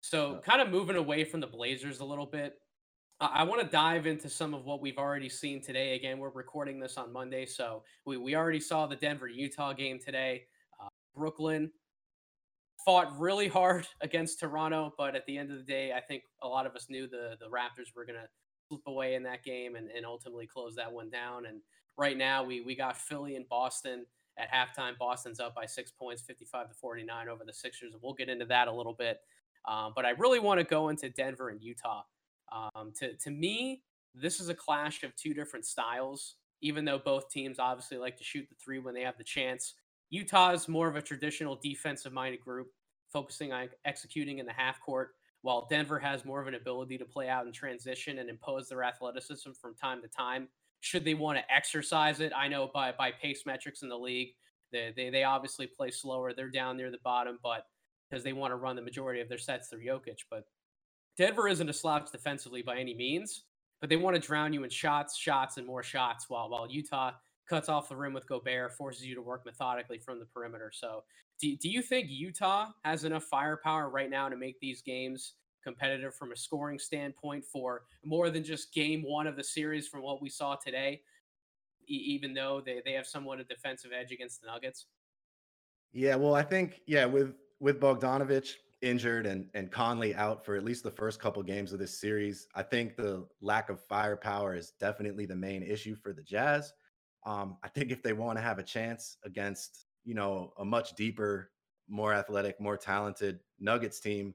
[0.00, 2.58] So, kind of moving away from the Blazers a little bit,
[3.20, 5.94] I want to dive into some of what we've already seen today.
[5.94, 9.98] Again, we're recording this on Monday, so we, we already saw the Denver Utah game
[9.98, 10.42] today.
[10.82, 11.70] Uh, Brooklyn
[12.84, 16.48] fought really hard against Toronto, but at the end of the day, I think a
[16.48, 18.28] lot of us knew the the Raptors were going to
[18.68, 21.46] slip away in that game and, and ultimately close that one down.
[21.46, 21.60] And
[21.96, 24.06] right now, we we got Philly and Boston
[24.38, 24.98] at halftime.
[24.98, 28.46] Boston's up by six points, 55 to 49 over the Sixers, and we'll get into
[28.46, 29.18] that a little bit.
[29.66, 32.02] Um, but I really want to go into Denver and Utah.
[32.52, 33.82] Um, to to me,
[34.14, 36.36] this is a clash of two different styles.
[36.60, 39.74] Even though both teams obviously like to shoot the three when they have the chance,
[40.10, 42.68] Utah is more of a traditional defensive minded group.
[43.12, 45.10] focusing on executing in the half court,
[45.42, 48.82] while Denver has more of an ability to play out in transition and impose their
[48.82, 50.48] athleticism from time to time.
[50.80, 52.32] Should they want to exercise it?
[52.36, 54.30] I know by by pace metrics in the league,
[54.72, 56.32] they they, they obviously play slower.
[56.32, 57.66] They're down near the bottom, but
[58.10, 60.18] because they want to run the majority of their sets through Jokic.
[60.30, 60.44] But
[61.16, 63.44] Denver isn't a slouch defensively by any means,
[63.80, 67.12] but they want to drown you in shots, shots, and more shots while while Utah
[67.48, 70.70] cuts off the rim with Gobert, forces you to work methodically from the perimeter.
[70.72, 71.04] So,
[71.40, 76.14] do, do you think Utah has enough firepower right now to make these games competitive
[76.14, 80.22] from a scoring standpoint for more than just game one of the series from what
[80.22, 81.02] we saw today,
[81.88, 84.86] e- even though they, they have somewhat of a defensive edge against the Nuggets?
[85.92, 90.64] Yeah, well, I think, yeah, with with Bogdanovic, injured and and Conley out for at
[90.64, 92.46] least the first couple games of this series.
[92.54, 96.72] I think the lack of firepower is definitely the main issue for the Jazz.
[97.24, 100.94] Um, I think if they want to have a chance against you know a much
[100.94, 101.50] deeper,
[101.88, 104.34] more athletic, more talented Nuggets team,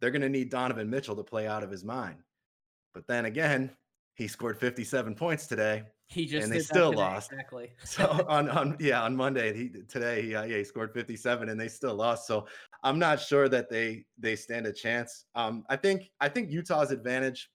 [0.00, 2.16] they're going to need Donovan Mitchell to play out of his mind.
[2.94, 3.70] But then again,
[4.14, 5.84] he scored 57 points today.
[6.08, 7.32] He just and they still today, lost.
[7.32, 7.70] Exactly.
[7.84, 11.60] so on on yeah on Monday he today he uh, yeah he scored 57 and
[11.60, 12.26] they still lost.
[12.26, 12.46] So
[12.82, 15.26] I'm not sure that they they stand a chance.
[15.34, 17.48] Um, I think I think Utah's advantage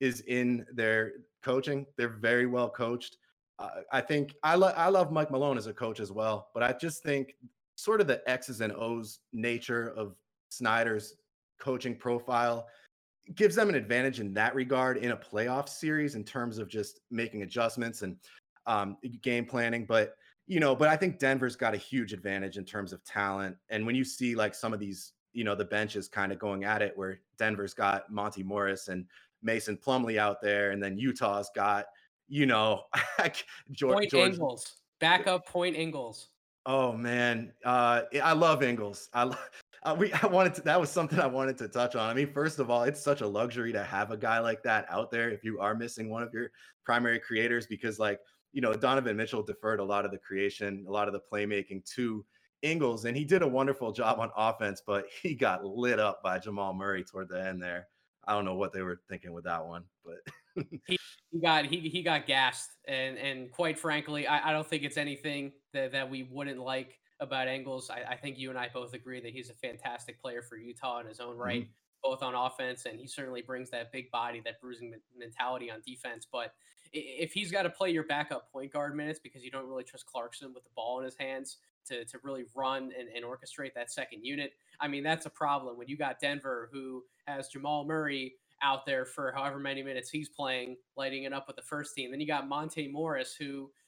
[0.00, 1.84] is in their coaching.
[1.98, 3.16] They're very well coached.
[3.92, 6.72] I think I love I love Mike Malone as a coach as well, but I
[6.72, 7.36] just think
[7.76, 10.16] sort of the X's and O's nature of
[10.50, 11.14] Snyder's
[11.58, 12.66] coaching profile
[13.34, 17.00] gives them an advantage in that regard in a playoff series in terms of just
[17.10, 18.16] making adjustments and
[18.66, 19.84] um, game planning.
[19.84, 20.14] But
[20.46, 23.56] you know, but I think Denver's got a huge advantage in terms of talent.
[23.68, 26.64] And when you see like some of these, you know, the benches kind of going
[26.64, 29.06] at it, where Denver's got Monte Morris and
[29.42, 31.86] Mason Plumlee out there, and then Utah's got,
[32.28, 32.82] you know,
[33.72, 36.28] George, Point George Ingles, backup Point Ingles.
[36.66, 39.08] Oh man, uh, I love Ingles.
[39.14, 39.32] I
[39.84, 42.10] uh, we I wanted to, that was something I wanted to touch on.
[42.10, 44.86] I mean, first of all, it's such a luxury to have a guy like that
[44.90, 46.50] out there if you are missing one of your
[46.84, 48.20] primary creators because like,
[48.52, 51.84] you know, Donovan Mitchell deferred a lot of the creation, a lot of the playmaking
[51.94, 52.24] to
[52.62, 56.38] Ingles and he did a wonderful job on offense, but he got lit up by
[56.38, 57.86] Jamal Murray toward the end there.
[58.26, 60.95] I don't know what they were thinking with that one, but he,
[61.32, 64.96] he, got he he got gassed and and quite frankly, I, I don't think it's
[64.96, 67.90] anything that, that we wouldn't like about Ingles.
[67.90, 71.00] I, I, think you and I both agree that he's a fantastic player for Utah
[71.00, 71.70] in his own right, mm-hmm.
[72.02, 76.26] both on offense and he certainly brings that big body, that bruising mentality on defense.
[76.30, 76.52] But
[76.92, 80.06] if he's got to play your backup point guard minutes because you don't really trust
[80.06, 83.90] Clarkson with the ball in his hands to, to really run and, and orchestrate that
[83.90, 88.34] second unit, I mean, that's a problem when you got Denver who has Jamal Murray
[88.62, 92.10] out there for however many minutes he's playing, lighting it up with the first team.
[92.10, 93.70] Then you got Monte Morris who–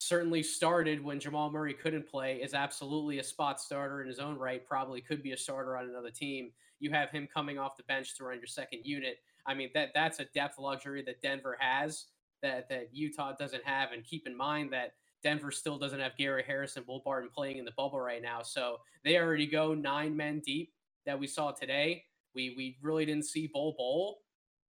[0.00, 4.36] certainly started when Jamal Murray couldn't play, is absolutely a spot starter in his own
[4.36, 6.50] right, probably could be a starter on another team.
[6.80, 9.18] You have him coming off the bench to run your second unit.
[9.46, 12.06] I mean, that that's a depth luxury that Denver has
[12.42, 13.92] that that Utah doesn't have.
[13.92, 17.66] And keep in mind that Denver still doesn't have Gary Harris and Barton playing in
[17.66, 18.40] the bubble right now.
[18.40, 20.72] So they already go nine men deep
[21.04, 22.04] that we saw today.
[22.34, 24.18] We we really didn't see Bol Bol.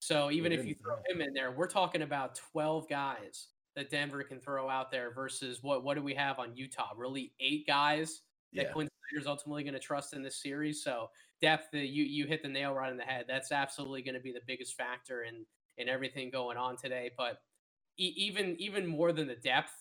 [0.00, 4.24] So even if you throw him in there, we're talking about 12 guys that Denver
[4.24, 6.92] can throw out there versus what what do we have on Utah?
[6.96, 8.22] Really, eight guys
[8.54, 8.72] that yeah.
[8.72, 10.82] Quin Snyder's ultimately going to trust in this series.
[10.82, 13.26] So depth, you you hit the nail right in the head.
[13.28, 15.44] That's absolutely going to be the biggest factor in
[15.78, 17.10] in everything going on today.
[17.16, 17.40] But
[17.98, 19.72] e- even even more than the depth,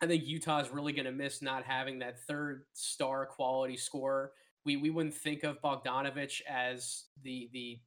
[0.00, 4.32] I think Utah is really going to miss not having that third star quality scorer.
[4.64, 7.80] We we wouldn't think of Bogdanovic as the the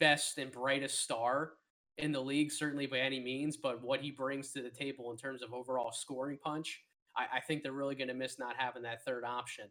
[0.00, 1.52] best and brightest star
[1.98, 5.16] in the league, certainly by any means, but what he brings to the table in
[5.16, 6.84] terms of overall scoring punch,
[7.16, 9.64] I, I think they're really going to miss not having that third option.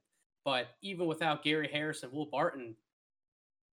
[0.43, 2.75] But even without Gary Harris and Will Barton,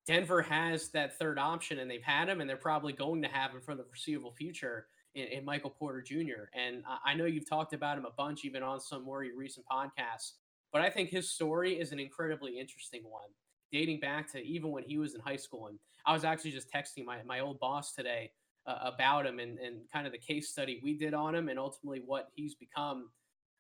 [0.06, 3.52] Denver has that third option, and they've had him, and they're probably going to have
[3.52, 6.50] him for the foreseeable future in, in Michael Porter Jr.
[6.54, 9.66] And I, I know you've talked about him a bunch, even on some more recent
[9.72, 10.34] podcasts,
[10.74, 13.30] but I think his story is an incredibly interesting one,
[13.72, 15.68] dating back to even when he was in high school.
[15.68, 18.32] And I was actually just texting my, my old boss today
[18.66, 21.60] uh, about him and, and kind of the case study we did on him and
[21.60, 23.10] ultimately what he's become.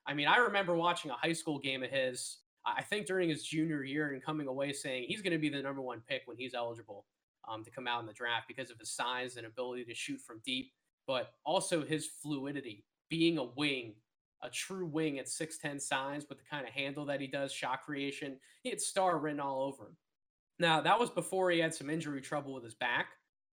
[0.07, 3.43] I mean, I remember watching a high school game of his, I think during his
[3.43, 6.37] junior year and coming away saying he's going to be the number one pick when
[6.37, 7.05] he's eligible
[7.47, 10.19] um, to come out in the draft because of his size and ability to shoot
[10.19, 10.71] from deep,
[11.05, 13.93] but also his fluidity, being a wing,
[14.43, 17.83] a true wing at 6'10 size with the kind of handle that he does, shot
[17.83, 18.37] creation.
[18.61, 19.97] He had star written all over him.
[20.59, 23.07] Now, that was before he had some injury trouble with his back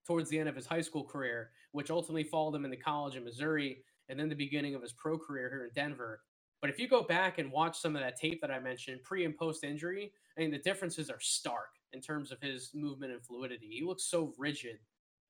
[0.07, 3.25] towards the end of his high school career, which ultimately followed him into college in
[3.25, 6.23] Missouri and then the beginning of his pro career here in Denver.
[6.61, 9.25] But if you go back and watch some of that tape that I mentioned pre
[9.25, 13.25] and post injury, I mean, the differences are stark in terms of his movement and
[13.25, 13.69] fluidity.
[13.71, 14.79] He looks so rigid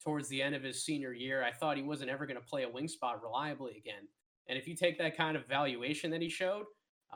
[0.03, 1.45] towards the end of his senior year.
[1.45, 4.09] I thought he wasn't ever going to play a wing spot reliably again.
[4.49, 6.65] And if you take that kind of valuation that he showed,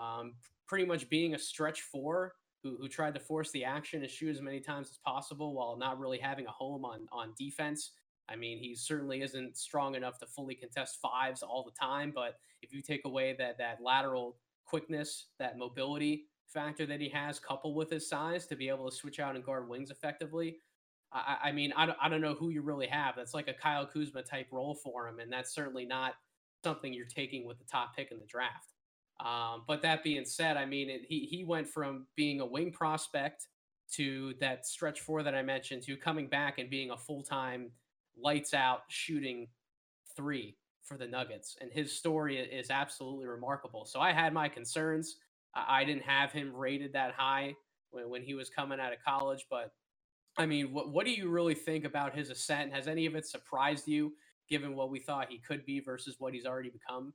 [0.00, 0.34] um,
[0.66, 4.30] pretty much being a stretch four who, who tried to force the action and shoot
[4.30, 7.92] as many times as possible while not really having a home on, on defense.
[8.28, 12.38] I mean, he certainly isn't strong enough to fully contest fives all the time, but
[12.62, 17.76] if you take away that that lateral quickness, that mobility factor that he has, coupled
[17.76, 20.56] with his size to be able to switch out and guard wings effectively,
[21.12, 23.14] I, I mean, I don't, I don't know who you really have.
[23.14, 26.14] That's like a Kyle Kuzma type role for him, and that's certainly not
[26.64, 28.72] something you're taking with the top pick in the draft.
[29.24, 32.72] Um, but that being said, I mean, it, he he went from being a wing
[32.72, 33.46] prospect
[33.92, 37.70] to that stretch four that I mentioned to coming back and being a full time
[38.20, 39.46] lights out shooting
[40.16, 43.84] three for the Nuggets, and his story is absolutely remarkable.
[43.84, 45.16] So I had my concerns.
[45.54, 47.54] I didn't have him rated that high
[47.92, 49.72] when, when he was coming out of college, but
[50.36, 52.72] I mean, what what do you really think about his ascent?
[52.72, 54.12] Has any of it surprised you,
[54.48, 57.12] given what we thought he could be versus what he's already become?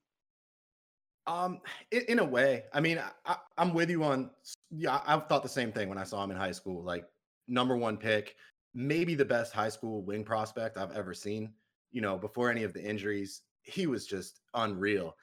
[1.28, 1.60] Um,
[1.92, 4.32] in, in a way, I mean, I, am with you on.
[4.72, 6.84] Yeah, I've thought the same thing when I saw him in high school.
[6.84, 7.06] Like
[7.48, 8.36] number one pick,
[8.74, 11.54] maybe the best high school wing prospect I've ever seen.
[11.92, 15.16] You know, before any of the injuries, he was just unreal.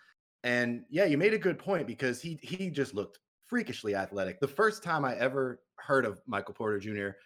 [0.45, 4.41] And yeah, you made a good point because he he just looked freakishly athletic.
[4.41, 7.17] The first time I ever heard of Michael Porter Jr.,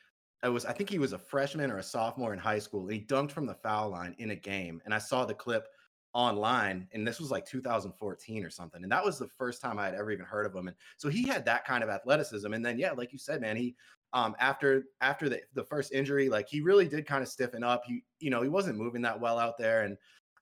[0.42, 2.83] I was I think he was a freshman or a sophomore in high school.
[2.83, 5.66] And he dunked from the foul line in a game, and I saw the clip
[6.12, 8.83] online, and this was like 2014 or something.
[8.83, 10.66] And that was the first time I had ever even heard of him.
[10.68, 12.53] And so he had that kind of athleticism.
[12.53, 13.76] And then yeah, like you said, man, he
[14.12, 17.83] um after after the, the first injury, like he really did kind of stiffen up.
[17.87, 19.83] He, you know, he wasn't moving that well out there.
[19.83, 19.96] And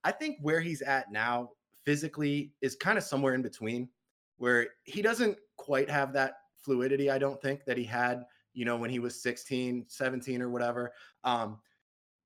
[0.05, 1.51] I think where he's at now
[1.85, 3.89] physically is kind of somewhere in between
[4.39, 8.25] where he doesn't quite have that fluidity, I don't think, that he had
[8.59, 10.93] you know, when he was 16, 17 or whatever.
[11.23, 11.59] Um,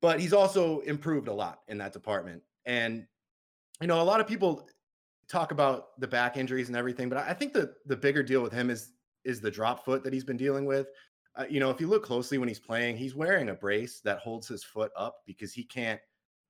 [0.00, 2.42] but he's also improved a lot in that department.
[2.64, 3.06] And,
[3.82, 4.66] you know, a lot of people
[5.28, 8.52] talk about the back injuries and everything, but I think the the bigger deal with
[8.52, 10.88] him is is the drop foot that he's been dealing with.
[11.36, 14.18] Uh, you know, if you look closely when he's playing, he's wearing a brace that
[14.18, 16.00] holds his foot up because he can't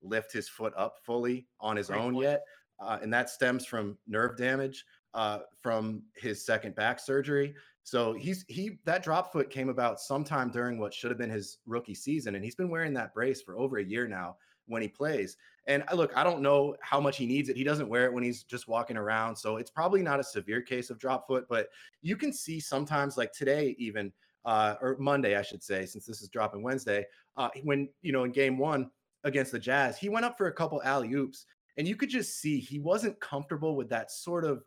[0.00, 2.24] lift his foot up fully on his Great own point.
[2.24, 2.42] yet.
[2.80, 7.54] Uh, and that stems from nerve damage uh, from his second back surgery.
[7.84, 11.58] So he's he that drop foot came about sometime during what should have been his
[11.66, 14.88] rookie season, and he's been wearing that brace for over a year now when he
[14.88, 15.36] plays.
[15.66, 17.56] And look, I don't know how much he needs it.
[17.56, 20.62] He doesn't wear it when he's just walking around, so it's probably not a severe
[20.62, 21.46] case of drop foot.
[21.48, 21.68] But
[22.02, 24.12] you can see sometimes, like today, even
[24.44, 27.04] uh, or Monday, I should say, since this is dropping Wednesday,
[27.36, 28.90] uh, when you know in Game One
[29.24, 32.40] against the Jazz, he went up for a couple alley oops, and you could just
[32.40, 34.62] see he wasn't comfortable with that sort of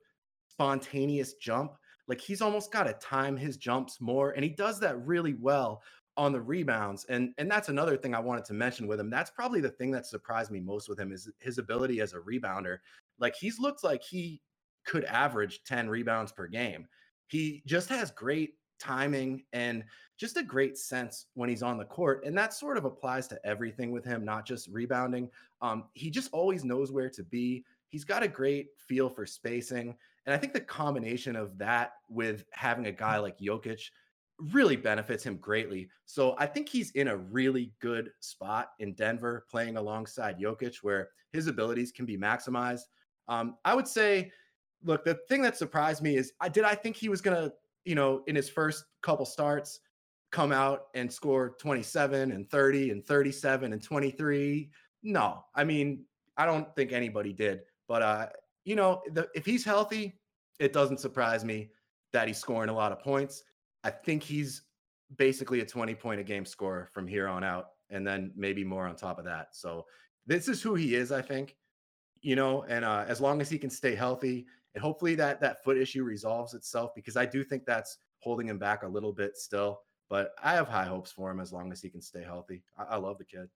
[0.49, 1.73] spontaneous jump
[2.08, 5.82] like he's almost got to time his jumps more, and he does that really well
[6.18, 7.06] on the rebounds.
[7.10, 9.10] And and that's another thing I wanted to mention with him.
[9.10, 12.20] That's probably the thing that surprised me most with him is his ability as a
[12.20, 12.78] rebounder.
[13.20, 14.41] Like he's looked like he
[14.86, 16.88] could average 10 rebounds per game.
[17.28, 19.84] He just has great timing and
[20.18, 22.24] just a great sense when he's on the court.
[22.26, 25.30] And that sort of applies to everything with him, not just rebounding.
[25.62, 27.65] Um, he just always knows where to be.
[27.89, 29.96] He's got a great feel for spacing.
[30.25, 33.81] And I think the combination of that with having a guy like Jokic
[34.39, 35.88] really benefits him greatly.
[36.05, 41.09] So I think he's in a really good spot in Denver playing alongside Jokic where
[41.31, 42.83] his abilities can be maximized.
[43.27, 44.31] Um, I would say,
[44.83, 47.51] look, the thing that surprised me is I did I think he was gonna,
[47.85, 49.79] you know, in his first couple starts,
[50.31, 54.69] come out and score 27 and 30 and 37 and 23.
[55.03, 56.03] No, I mean,
[56.35, 57.61] I don't think anybody did.
[57.88, 58.27] But uh,
[58.65, 60.19] you know, the, if he's healthy,
[60.60, 61.69] it doesn't surprise me
[62.12, 63.43] that he's scoring a lot of points.
[63.84, 64.63] I think he's
[65.18, 68.88] basically a 20 point a game scorer from here on out, and then maybe more
[68.88, 69.49] on top of that.
[69.51, 69.86] So
[70.26, 71.55] this is who he is, I think.
[72.22, 75.63] You know, and uh, as long as he can stay healthy, and hopefully that that
[75.63, 79.38] foot issue resolves itself, because I do think that's holding him back a little bit
[79.38, 79.82] still.
[80.09, 82.63] But I have high hopes for him as long as he can stay healthy.
[82.78, 83.47] I, I love the kid.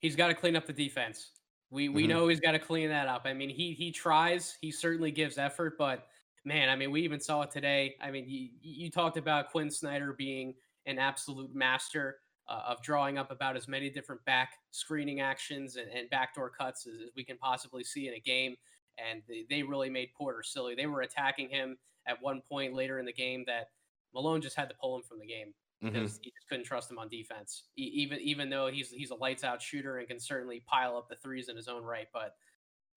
[0.00, 1.30] He's got to clean up the defense.
[1.70, 2.10] We we mm-hmm.
[2.10, 3.22] know he's got to clean that up.
[3.24, 4.56] I mean, he he tries.
[4.60, 6.06] He certainly gives effort, but
[6.44, 7.96] man, I mean, we even saw it today.
[8.00, 10.54] I mean, you, you talked about Quin Snyder being
[10.86, 15.90] an absolute master uh, of drawing up about as many different back screening actions and,
[15.90, 18.54] and backdoor cuts as, as, we can possibly see in a game.
[18.96, 20.76] And they, they really made Porter silly.
[20.76, 23.70] They were attacking him at one point later in the game that
[24.14, 25.52] Malone just had to pull him from the game
[25.82, 26.22] because mm-hmm.
[26.22, 27.64] he just couldn't trust him on defense.
[27.76, 31.16] even even though he's he's a lights out shooter and can certainly pile up the
[31.16, 32.34] threes in his own right, but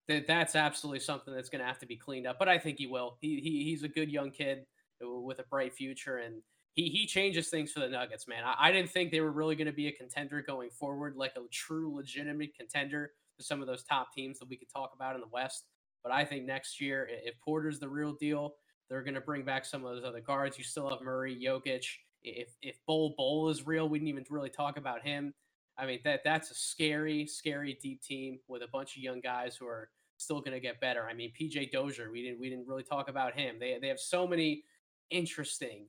[0.07, 2.37] that that's absolutely something that's going to have to be cleaned up.
[2.39, 3.17] But I think he will.
[3.21, 4.65] He, he he's a good young kid
[5.01, 6.41] with a bright future, and
[6.73, 8.43] he he changes things for the Nuggets, man.
[8.43, 11.33] I, I didn't think they were really going to be a contender going forward, like
[11.37, 15.15] a true legitimate contender to some of those top teams that we could talk about
[15.15, 15.65] in the West.
[16.03, 18.55] But I think next year, if Porter's the real deal,
[18.89, 20.57] they're going to bring back some of those other guards.
[20.57, 21.85] You still have Murray, Jokic.
[22.23, 25.33] If if Bol Bol is real, we didn't even really talk about him.
[25.77, 29.55] I mean that that's a scary, scary deep team with a bunch of young guys
[29.55, 31.07] who are still going to get better.
[31.09, 33.57] I mean, PJ Dozier, we didn't we didn't really talk about him.
[33.59, 34.63] They they have so many
[35.09, 35.87] interesting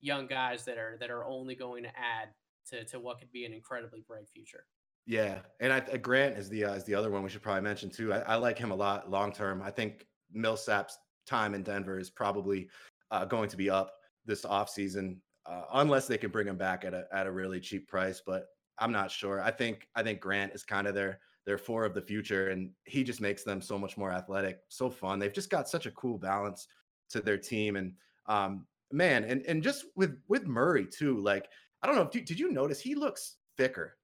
[0.00, 2.28] young guys that are that are only going to add
[2.70, 4.64] to to what could be an incredibly bright future.
[5.06, 7.88] Yeah, and I, Grant is the uh, is the other one we should probably mention
[7.88, 8.12] too.
[8.12, 9.62] I, I like him a lot long term.
[9.62, 12.68] I think Millsap's time in Denver is probably
[13.10, 13.92] uh, going to be up
[14.26, 15.16] this offseason,
[15.48, 18.22] uh, unless they can bring him back at a at a really cheap price.
[18.24, 18.46] But
[18.78, 19.40] I'm not sure.
[19.40, 22.70] I think I think Grant is kind of their their four of the future, and
[22.84, 25.18] he just makes them so much more athletic, so fun.
[25.18, 26.68] They've just got such a cool balance
[27.10, 27.94] to their team, and
[28.26, 31.18] um, man, and and just with with Murray too.
[31.18, 31.48] Like
[31.82, 33.96] I don't know did you notice he looks thicker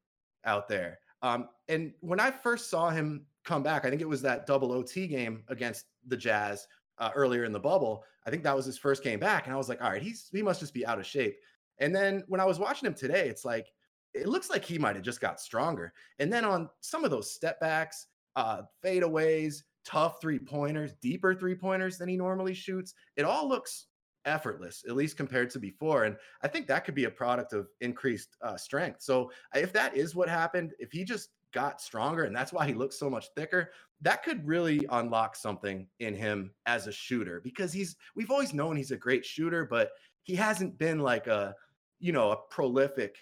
[0.44, 0.98] out there.
[1.22, 4.72] Um, and when I first saw him come back, I think it was that double
[4.72, 6.66] OT game against the Jazz
[6.98, 8.04] uh, earlier in the bubble.
[8.26, 10.28] I think that was his first game back, and I was like, all right, he's
[10.32, 11.36] he must just be out of shape.
[11.78, 13.66] And then when I was watching him today, it's like
[14.14, 15.92] it looks like he might have just got stronger.
[16.18, 21.54] And then on some of those step backs, uh, fadeaways, tough three pointers, deeper three
[21.54, 23.86] pointers than he normally shoots, it all looks
[24.24, 26.04] effortless, at least compared to before.
[26.04, 29.02] And I think that could be a product of increased uh, strength.
[29.02, 32.74] So if that is what happened, if he just got stronger and that's why he
[32.74, 33.70] looks so much thicker,
[34.02, 38.76] that could really unlock something in him as a shooter because he's we've always known
[38.76, 39.90] he's a great shooter, but
[40.24, 41.54] he hasn't been like a
[42.00, 43.16] you know a prolific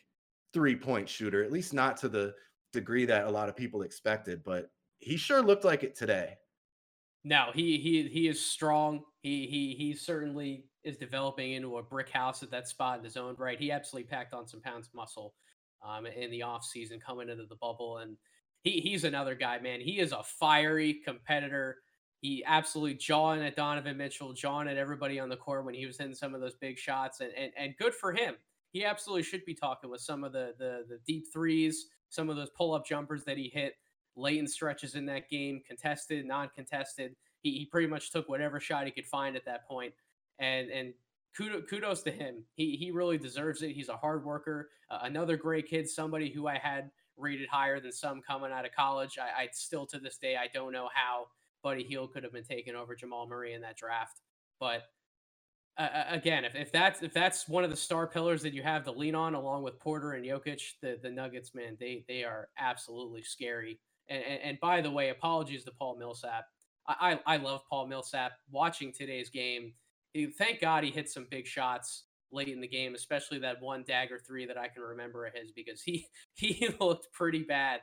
[0.52, 2.34] three point shooter, at least not to the
[2.72, 4.42] degree that a lot of people expected.
[4.42, 6.34] But he sure looked like it today.
[7.24, 9.02] No, he he he is strong.
[9.20, 13.16] He he he certainly is developing into a brick house at that spot in his
[13.16, 13.58] own right.
[13.58, 15.34] He absolutely packed on some pounds of muscle
[15.86, 18.16] um, in the off season coming into the bubble, and
[18.62, 19.80] he he's another guy, man.
[19.80, 21.78] He is a fiery competitor.
[22.20, 25.98] He absolutely jawing at Donovan Mitchell, jawing at everybody on the court when he was
[25.98, 28.34] hitting some of those big shots, and and, and good for him.
[28.72, 32.36] He absolutely should be talking with some of the the the deep threes, some of
[32.36, 33.74] those pull up jumpers that he hit
[34.14, 37.16] late in stretches in that game, contested, non contested.
[37.40, 39.94] He, he pretty much took whatever shot he could find at that point
[40.38, 40.92] and and
[41.36, 42.44] kudos, kudos to him.
[42.54, 43.72] He he really deserves it.
[43.72, 47.92] He's a hard worker, uh, another great kid, somebody who I had rated higher than
[47.92, 49.18] some coming out of college.
[49.18, 51.26] I, I still to this day I don't know how
[51.62, 54.20] Buddy Hield could have been taken over Jamal Murray in that draft,
[54.58, 54.82] but.
[55.78, 58.84] Uh, again, if, if that's if that's one of the star pillars that you have
[58.84, 62.50] to lean on, along with Porter and Jokic, the, the Nuggets, man, they they are
[62.58, 63.80] absolutely scary.
[64.08, 66.44] And, and, and by the way, apologies to Paul Millsap.
[66.86, 68.32] I, I, I love Paul Millsap.
[68.50, 69.72] Watching today's game,
[70.38, 74.18] thank God he hit some big shots late in the game, especially that one dagger
[74.18, 77.80] three that I can remember of his because he he looked pretty bad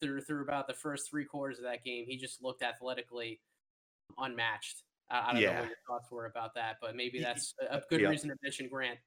[0.00, 2.04] through through about the first three quarters of that game.
[2.06, 3.40] He just looked athletically
[4.18, 4.82] unmatched.
[5.10, 5.54] I, I don't yeah.
[5.54, 8.08] know what your thoughts were about that, but maybe that's a good yeah.
[8.08, 8.98] reason to mention Grant.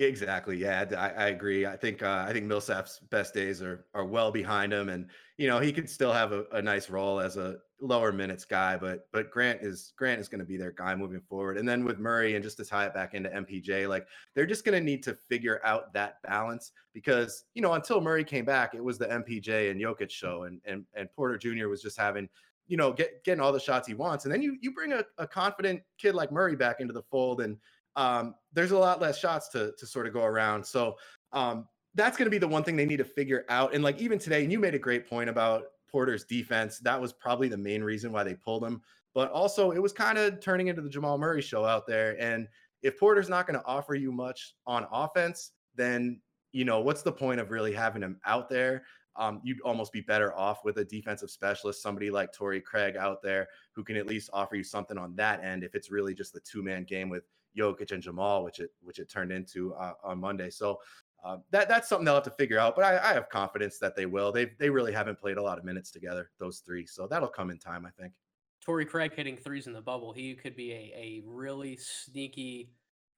[0.00, 0.56] Exactly.
[0.56, 1.66] Yeah, I, I agree.
[1.66, 5.46] I think uh, I think Millsap's best days are are well behind him, and you
[5.46, 9.06] know he could still have a, a nice role as a lower minutes guy, but
[9.12, 11.58] but Grant is Grant is going to be their guy moving forward.
[11.58, 14.64] And then with Murray, and just to tie it back into MPJ, like they're just
[14.64, 18.74] going to need to figure out that balance because you know until Murray came back,
[18.74, 21.68] it was the MPJ and Jokic show, and and and Porter Jr.
[21.68, 22.28] was just having
[22.66, 25.04] you know get, getting all the shots he wants, and then you you bring a,
[25.18, 27.58] a confident kid like Murray back into the fold and
[27.96, 30.64] um, there's a lot less shots to to sort of go around.
[30.64, 30.96] So
[31.32, 33.74] um, that's going to be the one thing they need to figure out.
[33.74, 36.80] And like even today, and you made a great point about Porter's defense.
[36.80, 38.82] That was probably the main reason why they pulled him.
[39.14, 42.20] But also, it was kind of turning into the Jamal Murray show out there.
[42.20, 42.48] And
[42.82, 46.20] if Porter's not going to offer you much on offense, then
[46.50, 48.84] you know what's the point of really having him out there?
[49.16, 53.22] Um, you'd almost be better off with a defensive specialist, somebody like Torrey Craig out
[53.22, 55.62] there who can at least offer you something on that end.
[55.62, 57.22] If it's really just the two man game with
[57.56, 60.50] Jokic and Jamal, which it which it turned into uh, on Monday.
[60.50, 60.78] So
[61.24, 62.76] uh, that that's something they'll have to figure out.
[62.76, 64.30] But I, I, have confidence that they will.
[64.30, 66.86] They they really haven't played a lot of minutes together, those three.
[66.86, 68.12] So that'll come in time, I think.
[68.60, 70.12] Torrey Craig hitting threes in the bubble.
[70.12, 72.70] He could be a, a really sneaky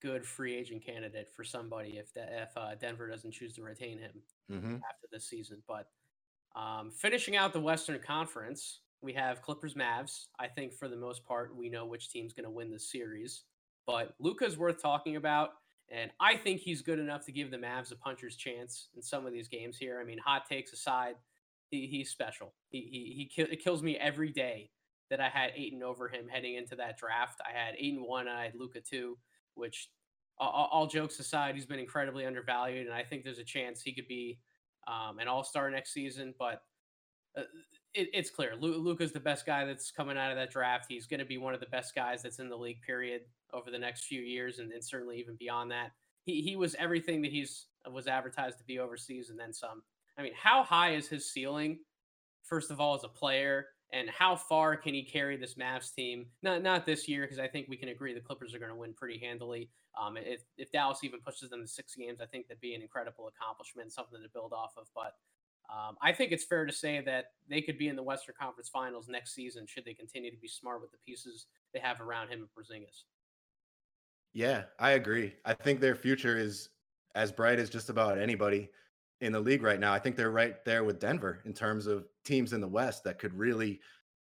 [0.03, 3.99] good free agent candidate for somebody if the, if uh, Denver doesn't choose to retain
[3.99, 4.13] him
[4.51, 4.75] mm-hmm.
[4.75, 5.63] after this season.
[5.67, 5.89] But
[6.55, 10.27] um, finishing out the Western Conference, we have Clippers Mavs.
[10.39, 13.45] I think for the most part, we know which team's going to win the series.
[13.87, 15.51] But Luka's worth talking about.
[15.89, 19.25] And I think he's good enough to give the Mavs a puncher's chance in some
[19.25, 20.01] of these games here.
[20.01, 21.15] I mean, hot takes aside,
[21.71, 22.55] he, he's special.
[22.71, 24.71] He, he, he kill, it kills me every day
[25.11, 27.41] that I had Ayton over him heading into that draft.
[27.47, 29.17] I had Ayton one, and I had Luka two,
[29.55, 29.89] which
[30.39, 33.93] all, all, jokes aside, he's been incredibly undervalued, and I think there's a chance he
[33.93, 34.39] could be
[34.89, 36.35] um, an All Star next season.
[36.39, 36.63] But
[37.39, 37.43] uh,
[37.95, 40.87] it, it's clear Luka's the best guy that's coming out of that draft.
[40.89, 42.83] He's going to be one of the best guys that's in the league.
[42.83, 43.23] Period
[43.53, 45.93] over the next few years, and, and certainly even beyond that.
[46.25, 49.83] He he was everything that he's was advertised to be overseas, and then some.
[50.19, 51.79] I mean, how high is his ceiling?
[52.43, 56.27] First of all, as a player, and how far can he carry this Mavs team?
[56.43, 58.77] Not not this year, because I think we can agree the Clippers are going to
[58.77, 59.71] win pretty handily.
[60.01, 62.83] Um, if if Dallas even pushes them to six games, I think that'd be an
[62.83, 64.87] incredible accomplishment, something to build off of.
[64.95, 65.15] But
[65.71, 68.69] um, I think it's fair to say that they could be in the Western Conference
[68.69, 72.29] Finals next season should they continue to be smart with the pieces they have around
[72.29, 73.05] him and Porzingis.
[74.37, 75.33] Yeah, I agree.
[75.47, 76.69] I think their future is
[77.15, 78.69] as bright as just about anybody
[79.23, 79.95] in the league right now.
[79.95, 83.19] I think they're right there with Denver in terms of teams in the West that
[83.19, 83.81] could really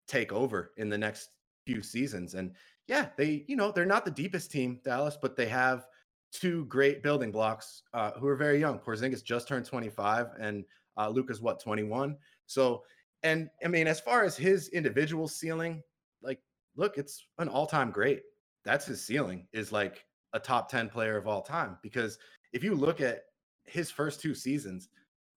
[0.08, 1.28] take over in the next
[1.64, 2.34] few seasons.
[2.34, 2.56] And
[2.88, 5.86] yeah, they, you know, they're not the deepest team, Dallas, but they have
[6.32, 8.80] two great building blocks uh, who are very young.
[8.80, 10.64] Porzingis just turned 25 and
[10.96, 12.16] uh, Luka's what 21.
[12.46, 12.82] So,
[13.22, 15.84] and I mean, as far as his individual ceiling,
[16.20, 16.40] like,
[16.74, 18.22] look, it's an all-time great.
[18.64, 21.78] That's his ceiling is like a top 10 player of all time.
[21.82, 22.18] Because
[22.52, 23.22] if you look at
[23.64, 24.88] his first two seasons,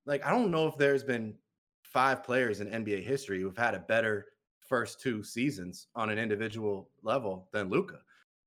[0.05, 1.35] like I don't know if there's been
[1.83, 4.25] five players in NBA history who've had a better
[4.67, 7.99] first two seasons on an individual level than Luka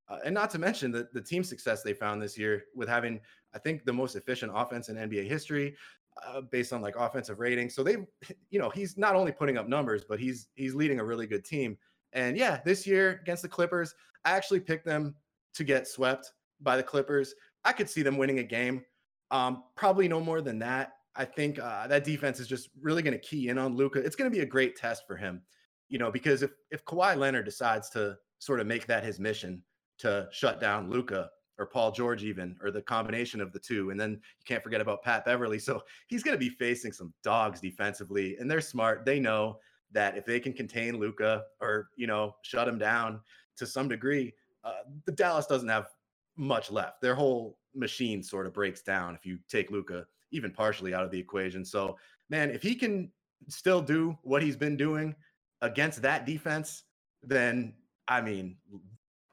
[0.09, 3.21] Uh, and not to mention the, the team success they found this year with having,
[3.55, 5.77] I think, the most efficient offense in NBA history
[6.25, 7.69] uh, based on like offensive rating.
[7.71, 7.97] So they,
[8.51, 11.45] you know, he's not only putting up numbers, but he's he's leading a really good
[11.45, 11.77] team.
[12.13, 13.95] And yeah, this year against the Clippers,
[14.27, 15.15] I actually picked them
[15.55, 17.33] to get swept by the Clippers.
[17.65, 18.85] I could see them winning a game.
[19.31, 20.95] Um, probably no more than that.
[21.15, 24.01] I think uh, that defense is just really going to key in on Luka.
[24.01, 25.43] It's going to be a great test for him,
[25.89, 29.63] you know, because if if Kawhi Leonard decides to sort of make that his mission
[29.99, 33.89] to shut down Luka or Paul George even, or the combination of the two.
[33.89, 35.59] And then you can't forget about Pat Beverley.
[35.59, 39.07] So he's going to be facing some dogs defensively, and they're smart.
[39.07, 39.59] They know
[39.93, 43.21] that if they can contain Luka or you know shut him down
[43.57, 44.35] to some degree,
[44.65, 45.89] uh, the Dallas doesn't have
[46.37, 47.01] much left.
[47.01, 51.11] Their whole machine sort of breaks down if you take Luka even partially out of
[51.11, 51.65] the equation.
[51.65, 51.97] So
[52.31, 53.11] man, if he can
[53.49, 55.15] still do what he's been doing
[55.63, 56.85] against that defense,
[57.23, 57.75] then
[58.09, 58.57] I mean,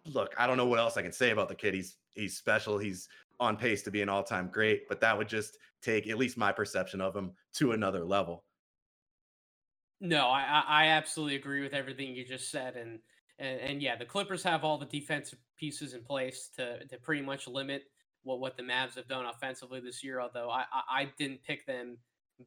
[0.06, 1.74] look, I don't know what else I can say about the kid.
[1.74, 2.78] He's he's special.
[2.78, 3.08] He's
[3.40, 6.52] on pace to be an all-time great, but that would just take at least my
[6.52, 8.46] perception of him to another level.
[10.00, 13.00] No, I I absolutely agree with everything you just said, and
[13.40, 17.22] and, and yeah, the Clippers have all the defensive pieces in place to to pretty
[17.22, 17.84] much limit
[18.24, 20.20] what what the Mavs have done offensively this year.
[20.20, 21.98] Although I I, I didn't pick them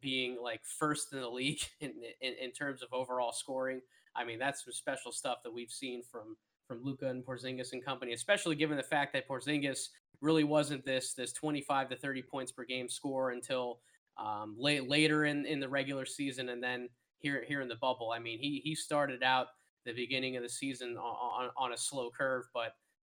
[0.01, 3.81] being like first in the league in, in in terms of overall scoring.
[4.15, 7.83] I mean, that's some special stuff that we've seen from from Luka and Porzingis and
[7.83, 9.89] company, especially given the fact that Porzingis
[10.21, 13.79] really wasn't this this 25 to 30 points per game score until
[14.17, 18.11] um, late later in, in the regular season and then here here in the bubble.
[18.11, 19.47] I mean, he he started out
[19.87, 22.73] the beginning of the season on, on, on a slow curve, but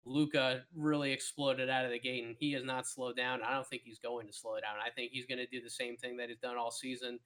[0.07, 3.41] Luka really exploded out of the gate, and he has not slowed down.
[3.43, 4.77] I don't think he's going to slow down.
[4.85, 7.19] I think he's going to do the same thing that he's done all season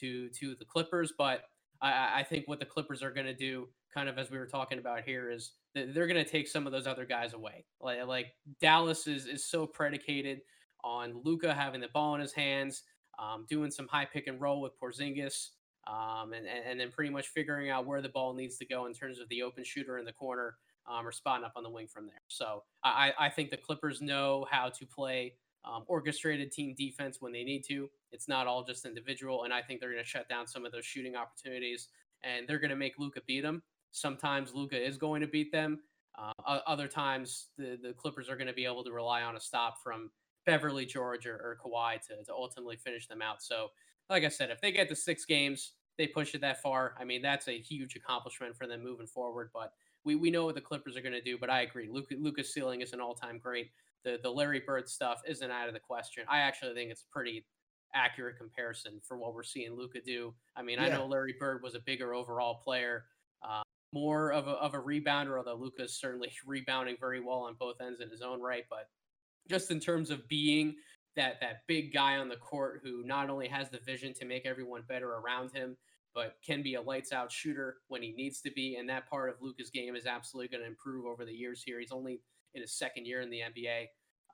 [0.00, 1.12] to to the Clippers.
[1.16, 1.44] But
[1.80, 4.46] I, I think what the Clippers are going to do, kind of as we were
[4.46, 7.64] talking about here, is they're going to take some of those other guys away.
[7.80, 8.26] Like, like
[8.60, 10.40] Dallas is is so predicated
[10.84, 12.82] on Luka having the ball in his hands,
[13.18, 15.48] um, doing some high pick and roll with Porzingis,
[15.86, 18.92] um, and, and then pretty much figuring out where the ball needs to go in
[18.92, 20.56] terms of the open shooter in the corner
[20.90, 22.22] um, or spotting up on the wing from there.
[22.28, 27.32] So I, I think the Clippers know how to play um, orchestrated team defense when
[27.32, 27.90] they need to.
[28.12, 30.72] It's not all just individual, and I think they're going to shut down some of
[30.72, 31.88] those shooting opportunities,
[32.22, 33.62] and they're going to make Luka beat them.
[33.90, 35.80] Sometimes Luka is going to beat them.
[36.18, 39.40] Uh, other times, the, the Clippers are going to be able to rely on a
[39.40, 40.10] stop from
[40.46, 43.42] Beverley George, or, or Kawhi to, to ultimately finish them out.
[43.42, 43.68] So,
[44.10, 46.94] like I said, if they get to six games, they push it that far.
[46.98, 49.50] I mean, that's a huge accomplishment for them moving forward.
[49.52, 49.72] But
[50.04, 51.36] we, we know what the Clippers are going to do.
[51.38, 53.70] But I agree, Luka, Luka's ceiling is an all time great.
[54.04, 56.24] The the Larry Bird stuff isn't out of the question.
[56.28, 57.44] I actually think it's a pretty
[57.94, 60.34] accurate comparison for what we're seeing Luka do.
[60.56, 60.86] I mean, yeah.
[60.86, 63.04] I know Larry Bird was a bigger overall player,
[63.42, 67.80] uh, more of a, of a rebounder, although Luka's certainly rebounding very well on both
[67.80, 68.64] ends in his own right.
[68.70, 68.88] But
[69.48, 70.76] just in terms of being
[71.16, 74.46] that that big guy on the court who not only has the vision to make
[74.46, 75.76] everyone better around him,
[76.14, 78.76] but can be a lights out shooter when he needs to be.
[78.76, 81.78] And that part of Luka's game is absolutely going to improve over the years here.
[81.80, 82.20] He's only
[82.54, 83.82] in his second year in the NBA.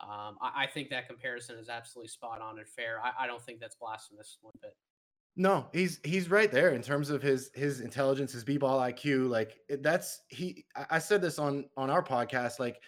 [0.00, 3.00] Um, I, I, think that comparison is absolutely spot on and fair.
[3.02, 4.74] I, I don't think that's blasphemous one bit.
[5.36, 9.28] No, he's he's right there in terms of his his intelligence, his b-ball IQ.
[9.28, 10.64] Like that's he.
[10.90, 12.58] I said this on on our podcast.
[12.58, 12.80] Like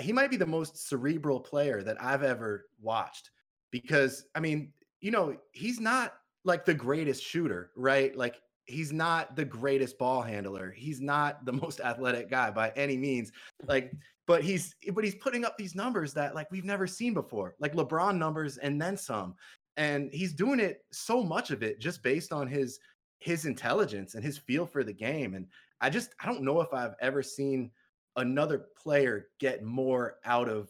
[0.00, 3.30] he might be the most cerebral player that I've ever watched
[3.74, 6.14] because I mean, you know, he's not
[6.44, 8.16] like the greatest shooter, right?
[8.16, 10.70] Like he's not the greatest ball handler.
[10.70, 13.32] He's not the most athletic guy by any means.
[13.66, 13.92] Like,
[14.28, 17.74] but he's but he's putting up these numbers that like we've never seen before, like
[17.74, 19.34] LeBron numbers and then some.
[19.76, 22.78] And he's doing it so much of it just based on his
[23.18, 25.34] his intelligence and his feel for the game.
[25.34, 25.48] And
[25.80, 27.72] I just I don't know if I've ever seen
[28.14, 30.68] another player get more out of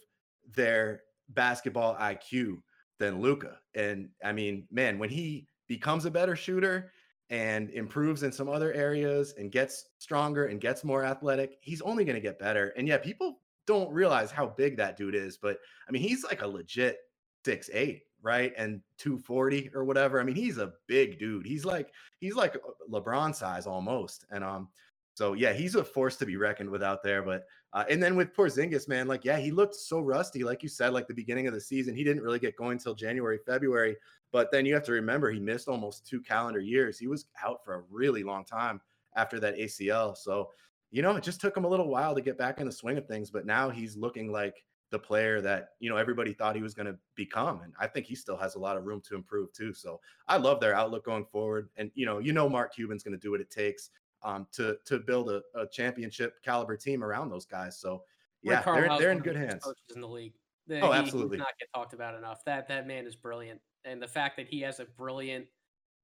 [0.55, 2.63] their basketball IQ
[2.99, 3.59] than Luka.
[3.75, 6.93] And I mean, man, when he becomes a better shooter
[7.31, 12.05] and improves in some other areas and gets stronger and gets more athletic, he's only
[12.05, 12.73] going to get better.
[12.77, 16.43] And yeah, people don't realize how big that dude is, but I mean, he's like
[16.43, 16.99] a legit
[17.45, 18.53] six eight, right?
[18.57, 20.21] And 240 or whatever.
[20.21, 21.47] I mean, he's a big dude.
[21.47, 22.57] He's like he's like
[22.91, 24.25] LeBron size almost.
[24.31, 24.69] And um
[25.15, 27.23] so yeah, he's a force to be reckoned with out there.
[27.23, 30.69] But uh, and then with Porzingis, man, like yeah, he looked so rusty, like you
[30.69, 31.95] said, like the beginning of the season.
[31.95, 33.97] He didn't really get going until January, February.
[34.33, 36.99] But then you have to remember he missed almost two calendar years.
[36.99, 38.81] He was out for a really long time
[39.15, 40.17] after that ACL.
[40.17, 40.51] So
[40.91, 42.99] you know, it just took him a little while to get back in the swing
[42.99, 43.31] of things.
[43.31, 46.87] But now he's looking like the player that you know everybody thought he was going
[46.87, 49.75] to become and i think he still has a lot of room to improve too
[49.75, 49.99] so
[50.29, 53.19] i love their outlook going forward and you know you know mark cuban's going to
[53.19, 53.91] do what it takes
[54.25, 57.79] um, to to build a, a, championship caliber team around those guys.
[57.79, 58.03] So
[58.43, 59.63] yeah, they're, they're in good hands.
[59.95, 60.35] in the league.
[60.67, 61.37] The, oh, absolutely.
[61.37, 62.43] not get talked about enough.
[62.47, 65.47] That that man is brilliant, and the fact that he has a brilliant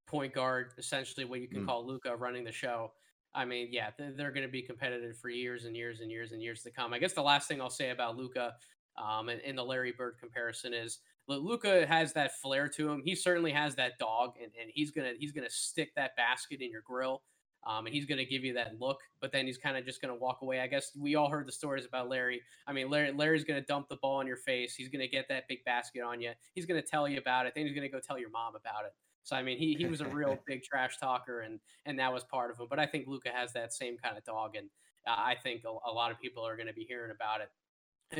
[0.07, 1.65] point guard, essentially what you can mm.
[1.65, 2.91] call Luka running the show.
[3.33, 6.33] I mean, yeah, they're, they're going to be competitive for years and years and years
[6.33, 6.93] and years to come.
[6.93, 8.55] I guess the last thing I'll say about Luka
[9.01, 10.99] um, in, in the Larry Bird comparison is
[11.29, 13.01] Luka has that flair to him.
[13.05, 16.69] He certainly has that dog, and, and he's gonna he's gonna stick that basket in
[16.71, 17.23] your grill
[17.67, 20.01] um, and he's going to give you that look, but then he's kind of just
[20.01, 20.59] going to walk away.
[20.59, 22.41] I guess we all heard the stories about Larry.
[22.65, 24.75] I mean, Larry, Larry's going to dump the ball in your face.
[24.75, 26.31] He's going to get that big basket on you.
[26.53, 27.53] He's going to tell you about it.
[27.55, 28.93] Then he's going to go tell your mom about it.
[29.23, 32.23] So I mean, he he was a real big trash talker, and and that was
[32.23, 32.67] part of him.
[32.69, 34.67] But I think Luka has that same kind of dog, and
[35.07, 37.49] uh, I think a, a, lot of people are going to be hearing about it,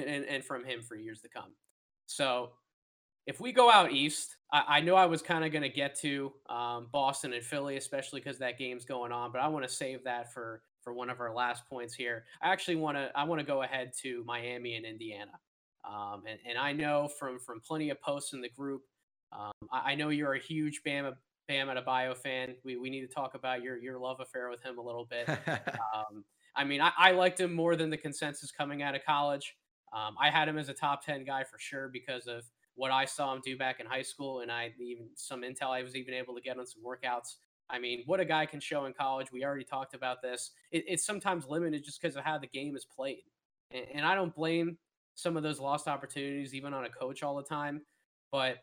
[0.07, 1.53] and, and from him for years to come.
[2.05, 2.51] So
[3.27, 5.95] if we go out east, I, I know I was kind of going to get
[6.01, 9.73] to um, Boston and Philly, especially because that game's going on, but I want to
[9.73, 12.25] save that for for one of our last points here.
[12.41, 15.39] I actually want to I want to go ahead to Miami and Indiana,
[15.87, 18.81] um, and and I know from from plenty of posts in the group,
[19.31, 21.13] um, I, I, know you're a huge Bam
[21.47, 22.55] Bam Bio fan.
[22.63, 25.27] We we need to talk about your your love affair with him a little bit.
[25.93, 26.23] Um,
[26.55, 29.55] I mean, I, I liked him more than the consensus coming out of college.
[29.93, 32.43] Um, I had him as a top ten guy for sure because of
[32.81, 35.83] what I saw him do back in high school, and I even some intel I
[35.83, 37.35] was even able to get on some workouts.
[37.69, 39.27] I mean, what a guy can show in college.
[39.31, 40.49] We already talked about this.
[40.71, 43.21] It, it's sometimes limited just because of how the game is played,
[43.69, 44.79] and, and I don't blame
[45.13, 47.81] some of those lost opportunities, even on a coach all the time.
[48.31, 48.57] But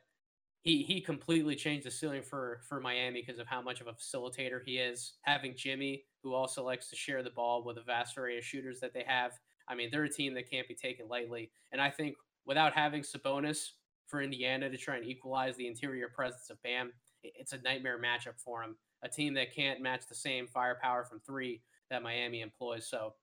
[0.63, 3.93] he he completely changed the ceiling for for Miami because of how much of a
[3.93, 5.13] facilitator he is.
[5.23, 8.81] Having Jimmy, who also likes to share the ball with a vast array of shooters
[8.81, 9.39] that they have.
[9.69, 11.53] I mean, they're a team that can't be taken lightly.
[11.71, 13.69] And I think without having Sabonis,
[14.09, 16.93] for Indiana to try and equalize the interior presence of Bam.
[17.23, 18.77] It's a nightmare matchup for him.
[19.03, 22.89] A team that can't match the same firepower from three that Miami employs.
[22.89, 23.15] So,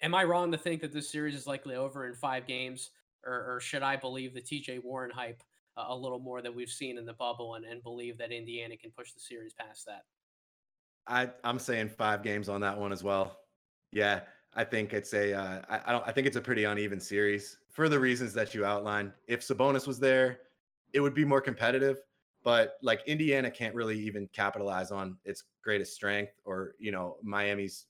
[0.00, 2.90] am I wrong to think that this series is likely over in five games,
[3.26, 5.42] or, or should I believe the TJ Warren hype
[5.76, 8.76] uh, a little more that we've seen in the bubble and, and believe that Indiana
[8.76, 10.04] can push the series past that?
[11.06, 13.38] I I'm saying five games on that one as well.
[13.90, 14.20] Yeah,
[14.54, 17.58] I think it's a uh, I, I don't I think it's a pretty uneven series
[17.70, 19.12] for the reasons that you outlined.
[19.26, 20.40] If Sabonis was there,
[20.92, 21.98] it would be more competitive.
[22.44, 27.86] But like Indiana can't really even capitalize on its greatest strength or you know Miami's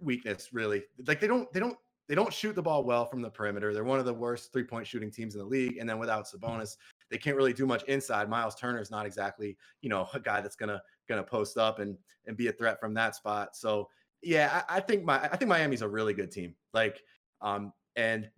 [0.00, 0.50] weakness.
[0.52, 1.76] Really, like they don't they don't
[2.08, 3.74] they don't shoot the ball well from the perimeter.
[3.74, 5.78] They're one of the worst three point shooting teams in the league.
[5.78, 6.76] And then without Sabonis,
[7.10, 8.28] they can't really do much inside.
[8.30, 11.98] Miles Turner is not exactly you know a guy that's gonna gonna post up and
[12.26, 13.54] and be a threat from that spot.
[13.54, 13.88] So
[14.24, 16.54] yeah, I, I, think my I think Miami's a really good team.
[16.72, 17.00] Like,
[17.40, 18.28] um, and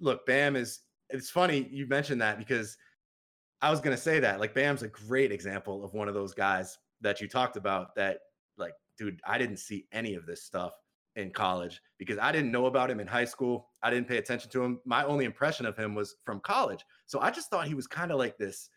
[0.00, 0.80] look, Bam is.
[1.10, 2.76] It's funny you mentioned that because
[3.60, 4.40] I was gonna say that.
[4.40, 7.94] Like, Bam's a great example of one of those guys that you talked about.
[7.94, 8.20] That
[8.56, 10.72] like, dude, I didn't see any of this stuff
[11.16, 13.68] in college because I didn't know about him in high school.
[13.82, 14.80] I didn't pay attention to him.
[14.84, 16.84] My only impression of him was from college.
[17.06, 18.68] So I just thought he was kind of like this.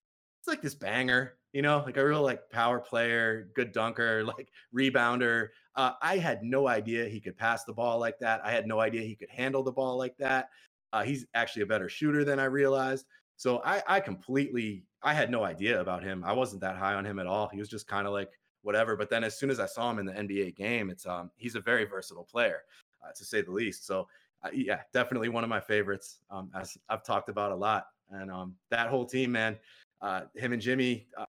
[0.47, 4.49] It's like this banger, you know, like a real like power player, good dunker, like
[4.73, 5.49] rebounder.
[5.75, 8.39] Uh, I had no idea he could pass the ball like that.
[8.45, 10.51] I had no idea he could handle the ball like that.
[10.93, 13.07] Uh, he's actually a better shooter than I realized.
[13.35, 16.23] So I, I completely I had no idea about him.
[16.23, 17.49] I wasn't that high on him at all.
[17.49, 18.95] He was just kind of like whatever.
[18.95, 21.55] But then as soon as I saw him in the NBA game, it's um he's
[21.55, 22.61] a very versatile player,
[23.05, 23.85] uh, to say the least.
[23.85, 24.07] So
[24.43, 26.21] uh, yeah, definitely one of my favorites.
[26.29, 29.59] Um, as I've talked about a lot, and um that whole team, man,
[30.01, 31.25] uh, him and Jimmy, uh,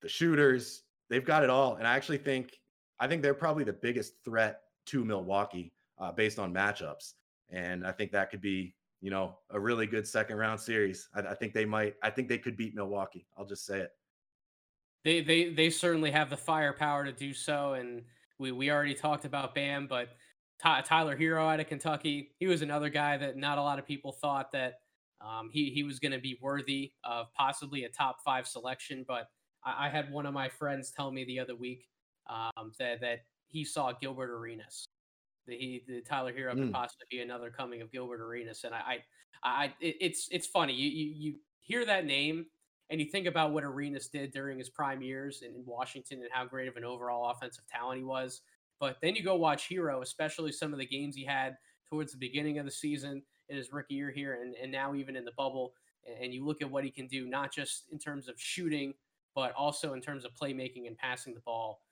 [0.00, 1.76] the shooters, they've got it all.
[1.76, 2.58] And I actually think
[3.00, 7.14] I think they're probably the biggest threat to Milwaukee uh, based on matchups.
[7.50, 11.08] And I think that could be you know a really good second round series.
[11.14, 11.94] I, I think they might.
[12.02, 13.26] I think they could beat Milwaukee.
[13.36, 13.92] I'll just say it.
[15.04, 18.02] They they they certainly have the firepower to do so, and
[18.38, 20.08] we we already talked about Bam, but
[20.60, 23.86] Ty, Tyler Herro out of Kentucky, he was another guy that not a lot of
[23.86, 24.80] people thought that
[25.20, 29.04] um, he he was going to be worthy of possibly a top five selection.
[29.06, 29.28] But
[29.64, 31.88] I, I, had one of my friends tell me the other week
[32.28, 34.86] um, that that he saw Gilbert Arenas.
[35.46, 36.64] That he the Tyler Herro mm.
[36.64, 39.02] could possibly be another coming of Gilbert Arenas, and I I,
[39.42, 42.46] I it, it's it's funny you, you you hear that name
[42.90, 46.30] and you think about what Arenas did during his prime years in, in Washington and
[46.32, 48.40] how great of an overall offensive talent he was.
[48.80, 51.56] But then you go watch Herro, especially some of the games he had
[51.90, 55.16] towards the beginning of the season in his rookie year here, and, and now even
[55.16, 55.72] in the bubble.
[56.22, 58.94] And you look at what he can do, not just in terms of shooting,
[59.34, 61.82] but also in terms of playmaking and passing the ball.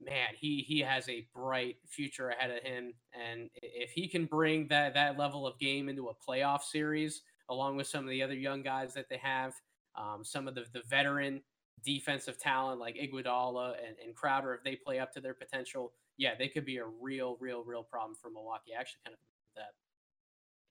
[0.00, 4.66] Man, he he has a bright future ahead of him, and if he can bring
[4.68, 8.34] that that level of game into a playoff series, along with some of the other
[8.34, 9.54] young guys that they have,
[9.94, 11.40] um, some of the, the veteran
[11.84, 16.34] defensive talent like Iguodala and, and Crowder, if they play up to their potential, yeah,
[16.38, 18.72] they could be a real, real, real problem for Milwaukee.
[18.76, 19.20] I actually kind of.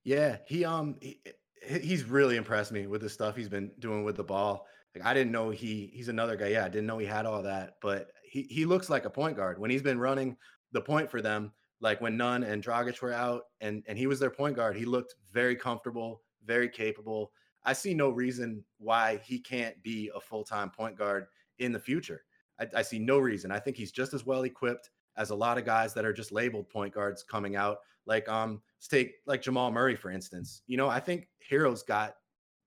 [0.03, 1.21] Yeah, he um he,
[1.65, 4.65] he's really impressed me with the stuff he's been doing with the ball.
[4.95, 6.47] Like I didn't know he he's another guy.
[6.47, 9.37] Yeah, I didn't know he had all that, but he he looks like a point
[9.37, 10.37] guard when he's been running
[10.71, 11.51] the point for them.
[11.79, 14.75] Like when Nunn and Dragic were out, and and he was their point guard.
[14.75, 17.31] He looked very comfortable, very capable.
[17.63, 21.27] I see no reason why he can't be a full time point guard
[21.59, 22.23] in the future.
[22.59, 23.51] I, I, see no reason.
[23.51, 26.31] I think he's just as well equipped as a lot of guys that are just
[26.31, 27.77] labeled point guards coming out.
[28.05, 30.61] Like um, let's take like Jamal Murray for instance.
[30.67, 32.15] You know, I think Herro's got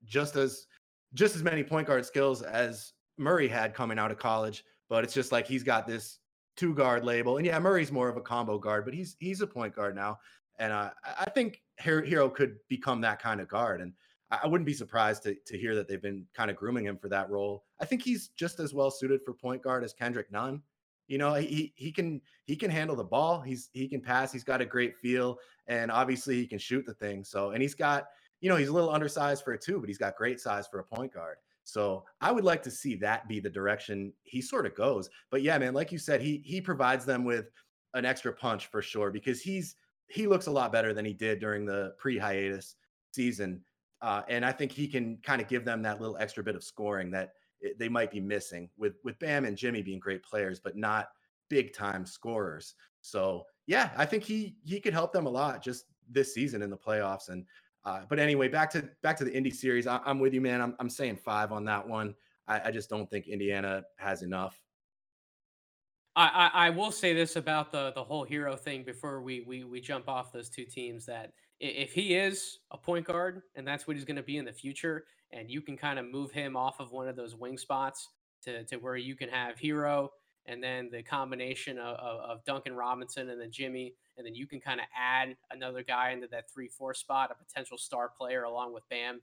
[0.05, 0.67] just as
[1.15, 5.15] just as many point guard skills as Murray had coming out of college, but it's
[5.15, 6.19] just like he's got this
[6.57, 7.37] two guard label.
[7.37, 10.19] And yeah, Murray's more of a combo guard, but he's he's a point guard now.
[10.59, 13.81] And uh, I think Herro could become that kind of guard.
[13.81, 13.93] And
[14.31, 17.09] I wouldn't be surprised to, to hear that they've been kind of grooming him for
[17.09, 17.65] that role.
[17.81, 20.63] I think he's just as well suited for point guard as Kendrick Nunn.
[21.07, 23.41] You know, he he can he can handle the ball.
[23.41, 24.33] He's he can pass.
[24.33, 27.25] He's got a great feel, and obviously he can shoot the thing.
[27.25, 28.07] So, and he's got
[28.41, 30.81] you know he's a little undersized for a two, but he's got great size for
[30.81, 31.37] a point guard.
[31.65, 35.09] So I would like to see that be the direction he sort of goes.
[35.31, 37.47] But yeah, man, like you said, he he provides them with
[37.95, 39.77] an extra punch for sure because he's
[40.09, 42.77] he looks a lot better than he did during the pre-hiatus
[43.13, 43.61] season.
[44.03, 46.63] Uh, and I think he can kind of give them that little extra bit of
[46.63, 47.33] scoring that
[47.65, 51.09] it, they might be missing with with Bam and Jimmy being great players, but not
[51.49, 52.75] big time scorers.
[53.01, 56.71] So yeah, I think he he could help them a lot just this season in
[56.71, 57.31] the playoffs.
[57.31, 57.45] And
[57.85, 59.87] uh, but anyway, back to back to the Indy series.
[59.87, 60.61] I, am with you, man.
[60.61, 62.15] I'm I'm saying five on that one.
[62.47, 64.61] I, I just don't think Indiana has enough.
[66.17, 69.65] I, I, I will say this about the the whole Herro thing before we we
[69.65, 73.87] we jump off those two teams that if he is a point guard and that's
[73.87, 76.57] what he's going to be in the future, and you can kind of move him
[76.57, 78.09] off of one of those wing spots
[78.43, 80.11] to, to where you can have Herro
[80.47, 84.47] and then the combination of, of, of Duncan Robinson and then Jimmy, and then you
[84.47, 88.45] can kind of add another guy into that three four spot, a potential star player
[88.45, 89.21] along with Bam.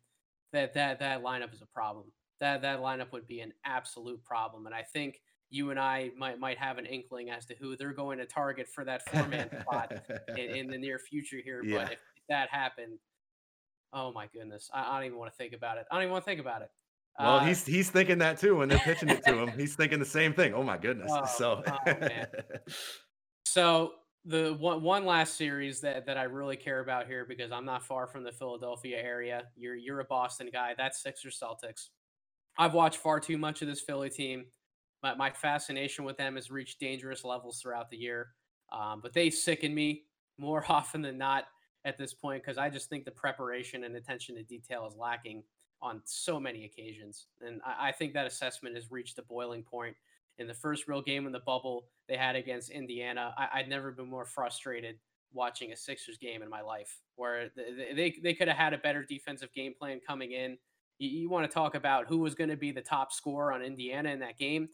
[0.52, 2.12] That that that lineup is a problem.
[2.40, 5.22] That that lineup would be an absolute problem, and I think
[5.52, 8.68] you and I might might have an inkling as to who they're going to target
[8.68, 9.92] for that four man spot
[10.30, 11.62] in, in, the near future here.
[11.64, 11.78] Yeah.
[11.78, 12.00] But if
[12.30, 12.98] that happened,
[13.94, 15.86] oh my goodness, I, I don't even want to think about it.
[15.92, 16.70] I don't even want to think about it.
[17.20, 19.52] Well, uh, he's he's thinking that too when they're pitching it to him.
[19.60, 20.54] He's thinking the same thing.
[20.54, 21.12] Oh my goodness.
[21.14, 21.94] Oh, so oh,
[23.46, 23.92] so
[24.24, 27.84] the one one last series that that I really care about here because I'm not
[27.84, 29.44] far from the Philadelphia area.
[29.58, 30.74] You're you're a Boston guy.
[30.78, 31.90] That's Sixers Celtics.
[32.58, 34.46] I've watched far too much of this Philly team.
[35.04, 38.30] My, my fascination with them has reached dangerous levels throughout the year.
[38.72, 40.04] Um, but they sicken me
[40.38, 41.46] more often than not
[41.86, 45.44] at this point because I just think the preparation and attention to detail is lacking
[45.82, 47.28] on so many occasions.
[47.46, 49.96] And I, I think that assessment has reached a boiling point.
[50.38, 53.92] In the first real game in the bubble they had against Indiana, I, would never
[53.92, 54.98] been more frustrated
[55.34, 58.78] watching a Sixers game in my life, where they, they, they could have had a
[58.78, 60.58] better defensive game plan coming in.
[60.98, 63.62] You, you want to talk about who was going to be the top scorer on
[63.62, 64.70] Indiana in that game.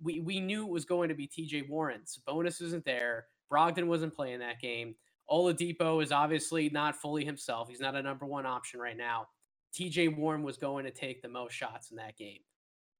[0.00, 2.02] We, we knew it was going to be TJ Warren.
[2.06, 3.26] Sabonis isn't there.
[3.52, 4.94] Brogdon wasn't playing that game.
[5.30, 7.68] Oladipo is obviously not fully himself.
[7.68, 9.26] He's not a number one option right now.
[9.78, 12.40] TJ Warren was going to take the most shots in that game.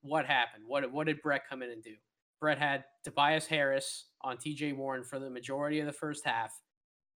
[0.03, 0.65] what happened?
[0.67, 1.95] What what did Brett come in and do?
[2.41, 6.53] Brett had Tobias Harris on TJ Warren for the majority of the first half.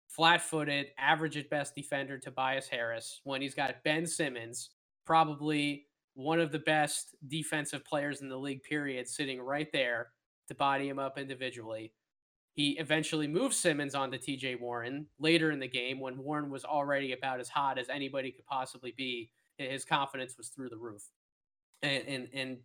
[0.08, 4.70] Flat footed, average at best defender Tobias Harris when he's got Ben Simmons,
[5.06, 5.86] probably
[6.16, 10.08] one of the best defensive players in the league, period, sitting right there
[10.48, 11.92] to body him up individually.
[12.54, 17.12] He eventually moved Simmons onto TJ Warren later in the game when Warren was already
[17.12, 19.30] about as hot as anybody could possibly be.
[19.58, 21.02] His confidence was through the roof.
[21.82, 22.56] And and, and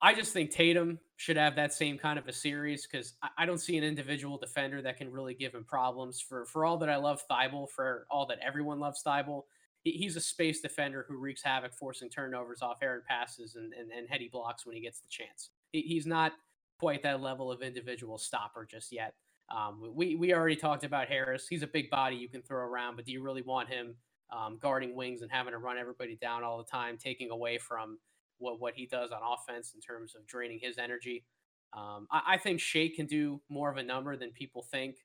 [0.00, 3.58] I just think Tatum should have that same kind of a series because I, don't
[3.58, 6.20] see an individual defender that can really give him problems.
[6.20, 9.42] For for all that I love Thybulle, for all that everyone loves he,
[9.84, 14.08] he's a space defender who wreaks havoc, forcing turnovers off errant passes and, and, and
[14.08, 15.50] heady blocks when he gets the chance.
[15.72, 16.32] He, he's not
[16.78, 19.14] quite that level of individual stopper just yet.
[19.54, 21.46] Um, we we already talked about Harris.
[21.48, 23.94] He's a big body you can throw around, but do you really want him
[24.30, 27.98] um, guarding wings and having to run everybody down all the time, taking away from
[28.38, 31.24] what what he does on offense in terms of draining his energy?
[31.72, 34.96] Um, I, I, think Shea can do more of a number than people think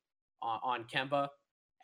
[0.42, 1.28] on, on Kemba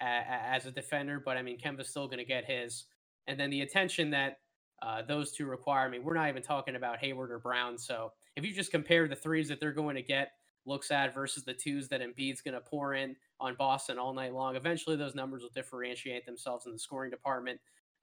[0.02, 2.86] as a defender, but I mean Kemba's still going to get his,
[3.28, 4.39] and then the attention that
[4.82, 5.86] uh, those two require.
[5.86, 9.08] I mean, we're not even talking about Hayward or Brown, so if you just compare
[9.08, 10.32] the threes that they're going to get
[10.66, 14.34] looks at versus the twos that Embiid's going to pour in on Boston all night
[14.34, 17.60] long, eventually those numbers will differentiate themselves in the scoring department.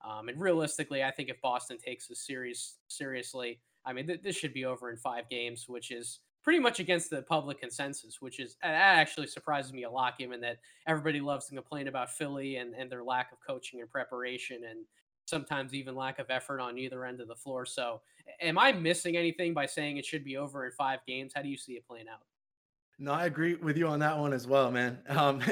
[0.06, 4.36] Um, and realistically, I think if Boston takes this series seriously, I mean, th- this
[4.36, 8.38] should be over in five games, which is pretty much against the public consensus, which
[8.38, 12.58] is that actually surprises me a lot, given that everybody loves to complain about Philly
[12.58, 14.86] and, and their lack of coaching and preparation and
[15.26, 17.66] sometimes even lack of effort on either end of the floor.
[17.66, 18.00] So,
[18.40, 21.32] am I missing anything by saying it should be over in five games?
[21.34, 22.20] How do you see it playing out?
[23.00, 25.00] No, I agree with you on that one as well, man.
[25.10, 25.42] Um,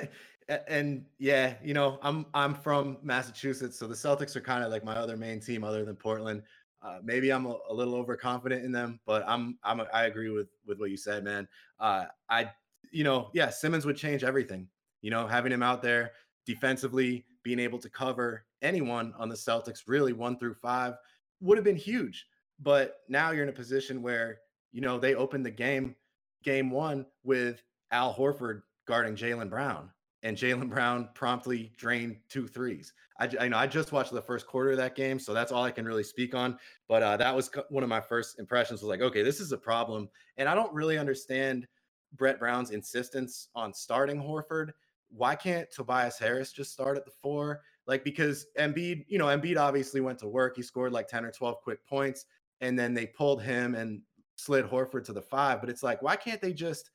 [0.69, 4.85] and yeah, you know, I'm I'm from Massachusetts, so the Celtics are kind of like
[4.85, 6.43] my other main team, other than Portland.
[6.85, 10.29] Uh, maybe I'm a, a, little overconfident in them, but I'm I'm a, I agree
[10.29, 11.49] with with what you said, man.
[11.81, 12.51] Uh, I
[12.91, 14.69] you know, yeah, Simmons would change everything.
[15.01, 16.13] You know, having him out there
[16.45, 20.95] defensively, being able to cover anyone on the Celtics, really one through five,
[21.41, 22.27] would have been huge.
[22.61, 24.39] But now you're in a position where,
[24.73, 25.97] you know, they opened the game,
[26.43, 29.91] game one, with Al Horford guarding Jaylen Brown.
[30.25, 32.95] And Jaylen Brown promptly drained two threes.
[33.21, 35.63] I, I, know I just watched the first quarter of that game, so that's all
[35.63, 36.59] I can really speak on.
[36.89, 38.81] But uh, that was one of my first impressions.
[38.81, 41.69] Was like, okay, this is a problem, and I don't really understand
[42.17, 44.71] Brett Brown's insistence on starting Horford.
[45.11, 47.61] Why can't Tobias Harris just start at the four?
[47.87, 50.57] Like because Embiid, you know, Embiid obviously went to work.
[50.57, 52.25] He scored like 10 or 12 quick points,
[52.61, 54.01] and then they pulled him and
[54.37, 55.61] slid Horford to the five.
[55.61, 56.91] But it's like, why can't they just,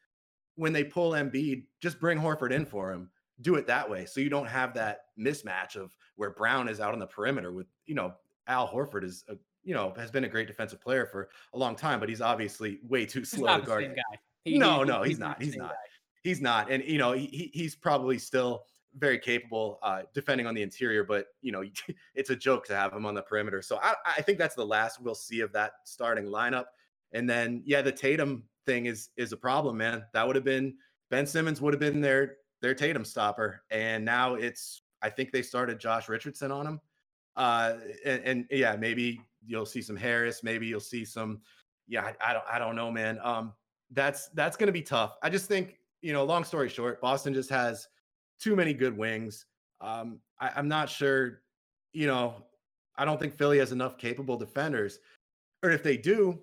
[0.56, 3.10] when they pull Embiid, just bring Horford in for him?
[3.42, 4.06] Do it that way.
[4.06, 7.68] So you don't have that mismatch of where Brown is out on the perimeter with,
[7.86, 8.14] you know,
[8.48, 11.76] Al Horford is a you know, has been a great defensive player for a long
[11.76, 13.96] time, but he's obviously way too slow to guard.
[14.46, 15.42] He, no, he, no, he's, he's not.
[15.42, 15.70] He's not.
[15.70, 15.76] Guy.
[16.24, 16.72] He's not.
[16.72, 18.64] And you know, he, he's probably still
[18.98, 21.64] very capable uh, defending on the interior, but you know
[22.16, 23.62] it's a joke to have him on the perimeter.
[23.62, 26.66] So I, I think that's the last we'll see of that starting lineup.
[27.12, 30.06] And then yeah, the Tatum thing is is a problem, man.
[30.14, 30.76] That would have been
[31.10, 35.42] Ben Simmons would have been their their Tatum stopper, and now it's I think they
[35.42, 36.82] started Josh Richardson on him.
[37.36, 41.42] Uh, and, and yeah, maybe you'll see some Harris, maybe you'll see some.
[41.88, 43.20] Yeah, I, I don't I don't know, man.
[43.24, 43.54] Um,
[43.92, 45.16] that's that's going to be tough.
[45.24, 47.88] I just think you know, long story short, Boston just has
[48.40, 49.46] too many good wings.
[49.82, 51.42] Um, I, I'm not sure,
[51.94, 52.36] you know,
[52.98, 55.00] I don't think Philly has enough capable defenders.
[55.64, 56.40] Or if they do,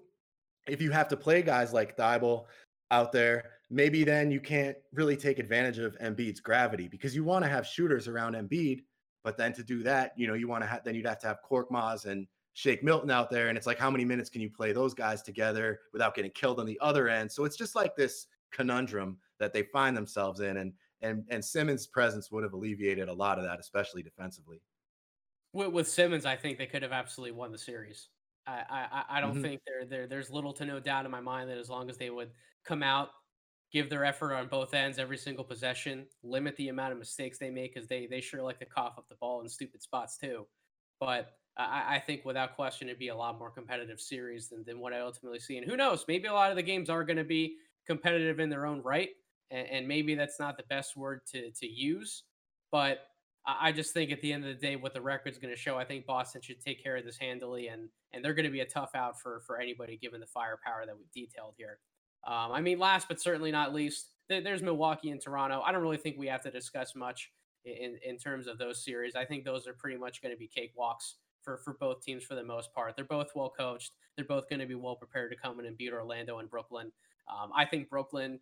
[0.67, 2.45] if you have to play guys like Thybulle
[2.91, 7.45] out there, maybe then you can't really take advantage of Embiid's gravity because you want
[7.45, 8.81] to have shooters around Embiid.
[9.25, 11.27] But then to do that, you know, you want to have then you'd have to
[11.27, 13.49] have Korkmaz and Shake Milton out there.
[13.49, 16.61] And it's like, how many minutes can you play those guys together without getting killed
[16.61, 17.31] on the other end?
[17.31, 20.59] So it's just like this conundrum that they find themselves in.
[20.59, 24.62] And and and Simmons' presence would have alleviated a lot of that, especially defensively.
[25.53, 28.09] With, with Simmons, I think they could have absolutely won the series.
[28.47, 29.43] I I, I don't mm-hmm.
[29.43, 31.97] think there there there's little to no doubt in my mind that as long as
[31.97, 32.31] they would
[32.64, 33.11] come out,
[33.73, 37.51] give their effort on both ends every single possession, limit the amount of mistakes they
[37.51, 40.47] make because they they sure like to cough up the ball in stupid spots too.
[41.01, 44.79] But I, I think without question it'd be a lot more competitive series than, than
[44.79, 45.57] what I ultimately see.
[45.57, 47.57] And who knows, maybe a lot of the games are going to be
[47.87, 49.11] competitive in their own right
[49.51, 52.25] and, and maybe that's not the best word to to use,
[52.71, 52.99] but
[53.47, 55.79] I just think at the end of the day, what the record's going to show,
[55.79, 58.61] I think Boston should take care of this handily, and and they're going to be
[58.61, 61.79] a tough out for for anybody given the firepower that we've detailed here.
[62.27, 65.62] Um, I mean, last but certainly not least, there's Milwaukee and Toronto.
[65.64, 67.31] I don't really think we have to discuss much
[67.64, 69.14] in in terms of those series.
[69.14, 72.35] I think those are pretty much going to be cakewalks for for both teams for
[72.35, 72.97] the most part.
[72.97, 73.93] They're both well coached.
[74.16, 76.91] They're both going to be well prepared to come in and beat Orlando and Brooklyn.
[77.29, 78.41] Um, I think Brooklyn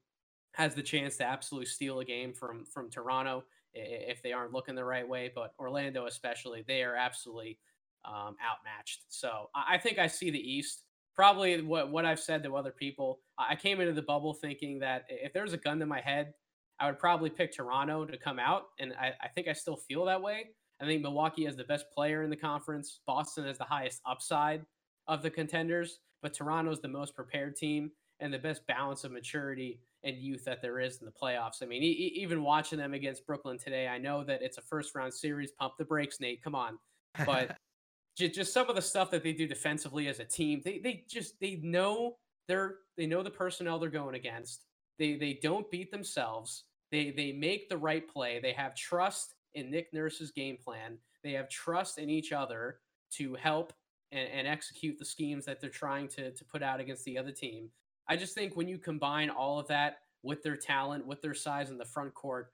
[0.53, 4.75] has the chance to absolutely steal a game from from Toronto if they aren't looking
[4.75, 5.31] the right way.
[5.35, 7.59] But Orlando, especially, they are absolutely
[8.05, 9.03] um, outmatched.
[9.09, 10.84] So I think I see the East.
[11.15, 13.21] Probably what what I've said to other people.
[13.39, 16.35] I came into the bubble thinking that if there was a gun to my head,
[16.81, 20.05] I would probably pick Toronto to come out, and I, I think I still feel
[20.07, 20.51] that way.
[20.81, 23.01] I think Milwaukee has the best player in the conference.
[23.07, 24.67] Boston has the highest upside
[25.07, 29.81] of the contenders, but Toronto's the most prepared team and the best balance of maturity
[30.03, 31.63] and youth that there is in the playoffs.
[31.63, 34.95] I mean, e- even watching them against Brooklyn today, I know that it's a first
[34.95, 35.53] round series.
[35.53, 36.43] Pump the brakes, Nate.
[36.43, 36.79] Come on,
[37.25, 37.57] but
[38.17, 41.39] just, some of the stuff that they do defensively as a team, they they just
[41.41, 44.67] they know they're they know the personnel they're going against.
[44.99, 46.65] They they don't beat themselves.
[46.93, 48.39] They they make the right play.
[48.41, 50.99] They have trust in Nick Nurse's game plan.
[51.23, 52.79] They have trust in each other
[53.13, 53.73] to help
[54.13, 57.33] and, and execute the schemes that they're trying to to put out against the other
[57.33, 57.71] team.
[58.09, 61.71] I just think when you combine all of that with their talent, with their size
[61.71, 62.53] in the front court,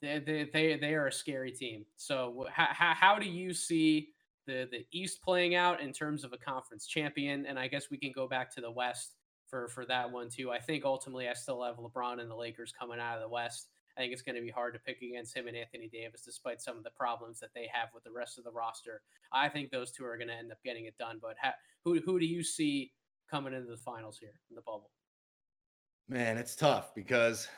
[0.00, 1.86] they they they, they are a scary team.
[1.96, 4.10] So how, how do you see
[4.46, 7.46] the the East playing out in terms of a conference champion?
[7.46, 9.14] And I guess we can go back to the West
[9.48, 10.50] for for that one too.
[10.50, 13.68] I think ultimately I still have LeBron and the Lakers coming out of the West.
[13.96, 16.62] I think it's going to be hard to pick against him and Anthony Davis, despite
[16.62, 19.02] some of the problems that they have with the rest of the roster.
[19.32, 21.18] I think those two are going to end up getting it done.
[21.20, 22.92] But ha- who who do you see
[23.30, 24.90] coming into the finals here in the bubble?
[26.08, 27.48] Man, it's tough because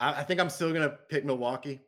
[0.00, 1.80] I, I think I'm still gonna pick Milwaukee.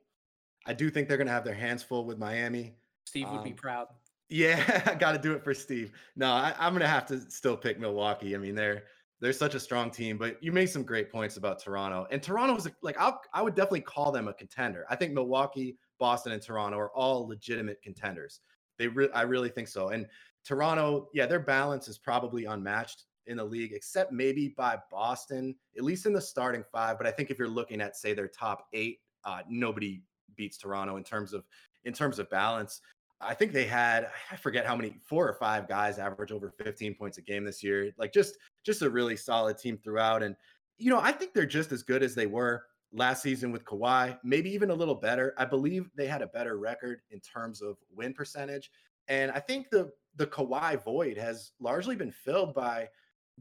[0.67, 2.75] I do think they're gonna have their hands full with Miami.
[3.07, 3.87] Steve would um, be proud.
[4.29, 5.93] Yeah, I got to do it for Steve.
[6.17, 8.35] No, I, am gonna have to still pick Milwaukee.
[8.35, 8.85] I mean, they're
[9.21, 10.19] they're such a strong team.
[10.19, 13.55] But you made some great points about Toronto, and Toronto was like I I would
[13.55, 14.85] definitely call them a contender.
[14.91, 18.41] I think Milwaukee, Boston, and Toronto are all legitimate contenders.
[18.79, 19.89] They re- I really think so.
[19.89, 20.07] And
[20.45, 25.83] Toronto, yeah, their balance is probably unmatched in the league, except maybe by Boston, at
[25.83, 26.99] least in the starting five.
[26.99, 30.03] But I think if you're looking at say their top eight, uh, nobody
[30.37, 31.45] beats Toronto in terms of
[31.85, 32.81] in terms of balance.
[33.21, 36.95] I think they had I forget how many four or five guys average over 15
[36.95, 37.91] points a game this year.
[37.99, 40.23] Like just just a really solid team throughout.
[40.23, 40.37] And
[40.79, 44.19] you know, I think they're just as good as they were last season with Kawhi,
[44.23, 45.35] maybe even a little better.
[45.39, 48.71] I believe they had a better record in terms of win percentage.
[49.09, 52.89] And I think the the Kawhi void has largely been filled by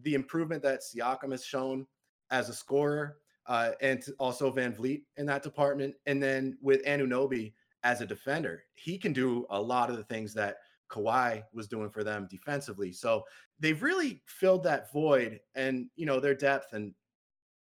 [0.01, 1.86] the improvement that Siakam has shown
[2.32, 3.17] as a scorer,
[3.47, 5.95] uh, and also VanVleet in that department.
[6.05, 7.53] And then with Anunoby
[7.86, 10.57] as a defender, he can do a lot of the things that
[10.91, 12.91] Kawhi was doing for them defensively.
[12.91, 13.23] So
[13.59, 16.93] they've really filled that void, and you know their depth and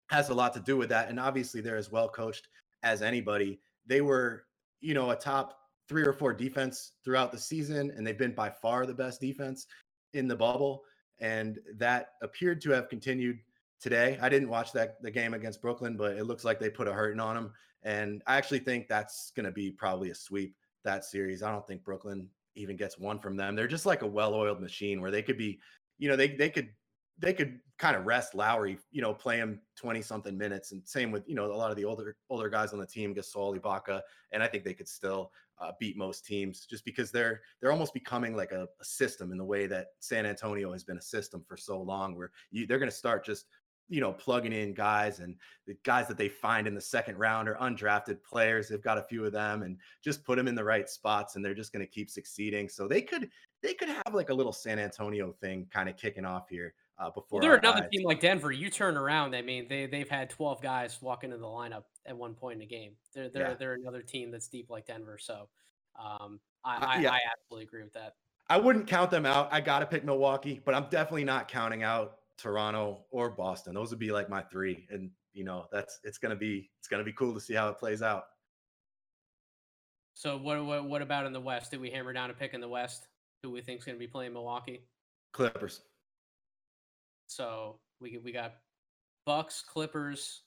[0.10, 1.10] has a lot to do with that.
[1.10, 2.48] And obviously, they're as well coached
[2.82, 3.60] as anybody.
[3.86, 4.46] They were,
[4.82, 8.50] you know, a top three or four defense throughout the season, and they've been by
[8.50, 9.68] far the best defense
[10.14, 10.84] in the bubble
[11.20, 13.40] and that appeared to have continued
[13.84, 14.18] today.
[14.22, 16.94] I didn't watch that the game against Brooklyn, but it looks like they put a
[16.94, 17.54] hurting on them,
[17.84, 20.56] and I actually think that's going to be probably a sweep
[20.86, 21.44] that series.
[21.44, 23.56] I don't think Brooklyn even gets one from them.
[23.56, 25.60] They're just like a well-oiled machine where they could be,
[25.98, 26.70] you know, they they could
[27.20, 30.72] they could kind of rest Lowry, you know, play him 20 something minutes.
[30.72, 33.14] And same with, you know, a lot of the older, older guys on the team,
[33.14, 34.02] Gasol, Ibaka.
[34.32, 35.32] And I think they could still
[35.62, 39.38] uh, beat most teams just because they're, they're almost becoming like a, a, system in
[39.38, 42.80] the way that San Antonio has been a system for so long where you, they're
[42.80, 43.46] going to start just,
[43.94, 45.36] you know, plugging in guys and
[45.68, 48.68] the guys that they find in the second round are undrafted players.
[48.68, 51.46] They've got a few of them and just put them in the right spots and
[51.46, 52.68] they're just going to keep succeeding.
[52.68, 53.30] So they could,
[53.62, 57.12] they could have like a little San Antonio thing kind of kicking off here uh,
[57.12, 57.40] before.
[57.40, 58.52] Well, they're another team like Denver.
[58.52, 59.36] You turn around.
[59.36, 62.62] I mean, they they've had twelve guys walk into the lineup at one point in
[62.64, 62.94] a game.
[63.14, 63.54] They're they're yeah.
[63.54, 65.18] they're another team that's deep like Denver.
[65.20, 65.50] So,
[66.00, 67.12] um, I uh, yeah.
[67.12, 68.16] I, I absolutely agree with that.
[68.50, 69.50] I wouldn't count them out.
[69.52, 73.74] I got to pick Milwaukee, but I'm definitely not counting out Toronto or Boston.
[73.74, 77.04] Those would be like my three, and you know that's it's gonna be it's gonna
[77.04, 78.26] be cool to see how it plays out.
[80.14, 81.72] So what what what about in the West?
[81.72, 83.08] Did we hammer down a pick in the West?
[83.42, 84.88] Who we think is going to be playing Milwaukee?
[85.34, 85.82] Clippers.
[87.28, 88.54] So we we got
[89.26, 90.44] Bucks Clippers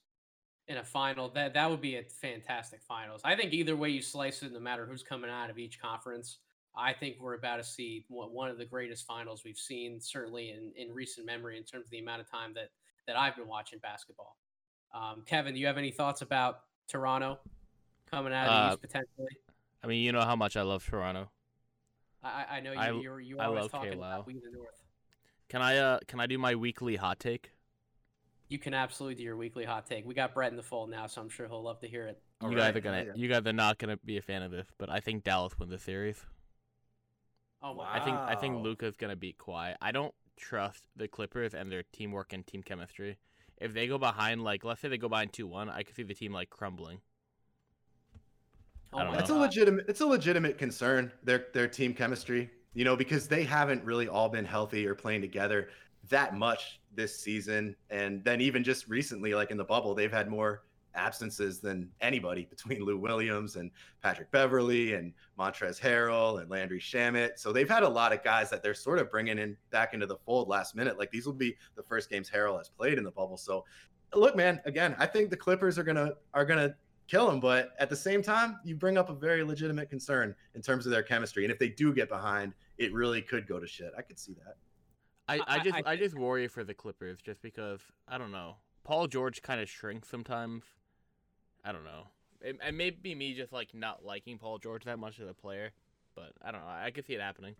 [0.68, 1.28] in a final.
[1.30, 3.20] That that would be a fantastic finals.
[3.24, 6.38] I think either way you slice it, no matter who's coming out of each conference,
[6.76, 10.72] I think we're about to see one of the greatest finals we've seen, certainly in,
[10.76, 12.70] in recent memory, in terms of the amount of time that
[13.06, 14.36] that I've been watching basketball.
[14.94, 17.38] Um, Kevin, do you have any thoughts about Toronto
[18.10, 19.36] coming out of uh, East potentially?
[19.82, 21.30] I mean, you know how much I love Toronto.
[22.22, 22.78] I, I know you.
[22.78, 24.08] I, you're you always talking K-Wow.
[24.08, 24.82] about we the North.
[25.48, 27.52] Can I uh can I do my weekly hot take?
[28.48, 30.06] You can absolutely do your weekly hot take.
[30.06, 32.20] We got Brett in the fold now, so I'm sure he'll love to hear it.
[32.42, 32.56] you right.
[32.56, 35.00] guys are gonna you guys are not gonna be a fan of this, but I
[35.00, 36.24] think Dallas wins the series.
[37.62, 37.86] Oh my!
[37.90, 38.62] I think I think Wow.
[38.62, 39.74] Luka's gonna beat Kawhi.
[39.80, 43.18] I don't trust the Clippers and their teamwork and team chemistry.
[43.58, 46.02] If they go behind, like let's say they go behind two one, I could see
[46.02, 47.00] the team like crumbling.
[48.92, 49.38] Oh I don't That's a know.
[49.38, 49.42] God.
[49.42, 49.86] legitimate.
[49.88, 51.12] It's a legitimate concern.
[51.22, 55.20] Their their team chemistry, you know, because they haven't really all been healthy or playing
[55.22, 55.68] together
[56.08, 60.28] that much this season, and then even just recently, like in the bubble, they've had
[60.28, 60.62] more
[60.96, 63.70] absences than anybody between Lou Williams and
[64.02, 67.38] Patrick Beverley and Montrezl Harrell and Landry Shamet.
[67.38, 70.06] So they've had a lot of guys that they're sort of bringing in back into
[70.06, 70.98] the fold last minute.
[70.98, 73.36] Like these will be the first games Harrell has played in the bubble.
[73.36, 73.64] So
[74.14, 76.74] look, man, again, I think the Clippers are gonna are gonna
[77.08, 77.38] kill him.
[77.40, 80.92] But at the same time, you bring up a very legitimate concern in terms of
[80.92, 81.44] their chemistry.
[81.44, 83.92] And if they do get behind, it really could go to shit.
[83.96, 84.56] I could see that.
[85.28, 88.32] I, I- I just I I, just worry for the Clippers just because I don't
[88.32, 88.56] know.
[88.84, 90.62] Paul George kind of shrinks sometimes.
[91.66, 92.06] I don't know.
[92.40, 95.34] It, it may be me just like not liking Paul George that much as a
[95.34, 95.72] player,
[96.14, 96.68] but I don't know.
[96.68, 97.56] I could see it happening.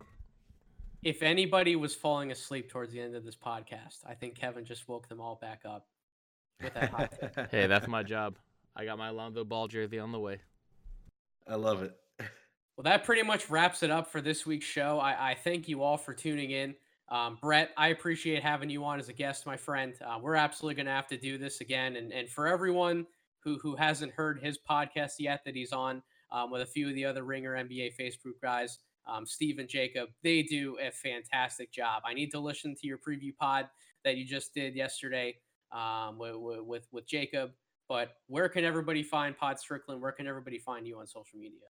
[1.03, 4.87] If anybody was falling asleep towards the end of this podcast, I think Kevin just
[4.87, 5.87] woke them all back up
[6.63, 7.13] with that hot.
[7.51, 8.37] Hey, that's my job.
[8.75, 10.39] I got my Lonzo Ball jersey on the way.
[11.47, 11.95] I love it.
[12.19, 14.99] Well, that pretty much wraps it up for this week's show.
[14.99, 16.75] I, I thank you all for tuning in.
[17.09, 19.95] Um, Brett, I appreciate having you on as a guest, my friend.
[20.05, 21.95] Uh, we're absolutely going to have to do this again.
[21.95, 23.07] And, and for everyone
[23.47, 26.95] who, who hasn't heard his podcast yet that he's on um, with a few of
[26.95, 32.03] the other Ringer NBA Facebook guys, um, Steve and Jacob, they do a fantastic job.
[32.05, 33.69] I need to listen to your preview pod
[34.03, 35.37] that you just did yesterday
[35.71, 37.51] um, with, with, with Jacob.
[37.87, 40.01] But where can everybody find Pod Strickland?
[40.01, 41.67] Where can everybody find you on social media?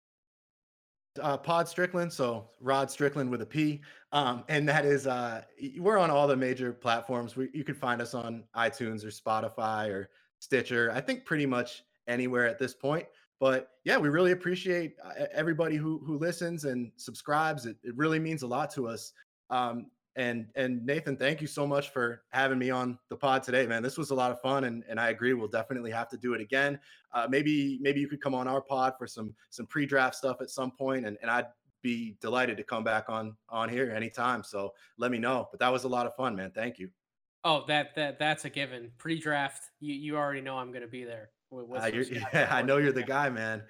[1.21, 5.43] uh, Pod Strickland, so Rod Strickland with a P, um, and that is uh,
[5.77, 7.35] we're on all the major platforms.
[7.35, 10.09] We, you can find us on iTunes or Spotify or
[10.45, 10.91] Stitcher.
[10.93, 13.05] I think pretty much anywhere at this point.
[13.39, 17.65] But yeah, we really appreciate uh, everybody who who listens and subscribes.
[17.65, 19.11] It, it really means a lot to us.
[19.49, 23.67] Um, and and Nathan, thank you so much for having me on the pod today,
[23.67, 23.83] man.
[23.83, 25.33] This was a lot of fun, and and I agree.
[25.33, 26.79] We'll definitely have to do it again
[27.15, 30.49] uh, maybe maybe you could come on our pod for some some pre-draft stuff at
[30.49, 31.47] some point and, and i'd
[31.81, 35.71] be delighted to come back on on here anytime so let me know but that
[35.71, 36.89] was a lot of fun man thank you
[37.45, 38.91] Oh, that that that's a given.
[38.97, 41.29] Pre-draft, you you already know I'm going to be there.
[41.53, 43.63] Uh, you're, some Scott yeah, i know you're the guy man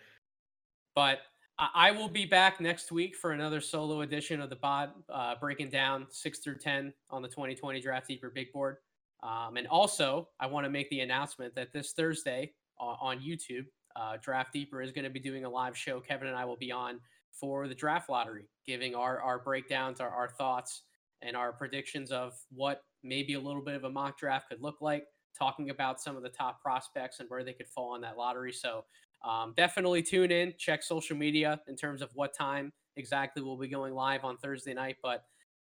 [0.95, 1.19] But
[1.59, 5.36] I, I will be back next week for another solo edition of the pod, uh,
[5.39, 8.78] breaking down six through ten on the 2020 Draft Deeper Big Board.
[9.21, 13.65] Um, and also, I want to make the announcement that this Thursday on, on YouTube,
[13.95, 15.99] uh, Draft Deeper is going to be doing a live show.
[15.99, 16.99] Kevin and I will be on
[17.32, 20.84] for the draft lottery, giving our our breakdowns, our, our thoughts,
[21.26, 24.82] and our predictions of what maybe a little bit of a mock draft could look
[24.82, 25.05] like.
[25.38, 28.53] Talking about some of the top prospects and where they could fall on that lottery.
[28.53, 28.86] So
[29.28, 33.67] um, definitely tune in, check social media in terms of what time exactly we'll be
[33.67, 34.97] going live on Thursday night.
[35.03, 35.23] But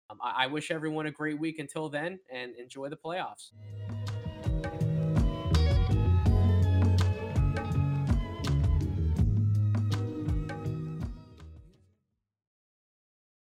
[0.09, 3.51] um, I, I wish everyone a great week until then and enjoy the playoffs.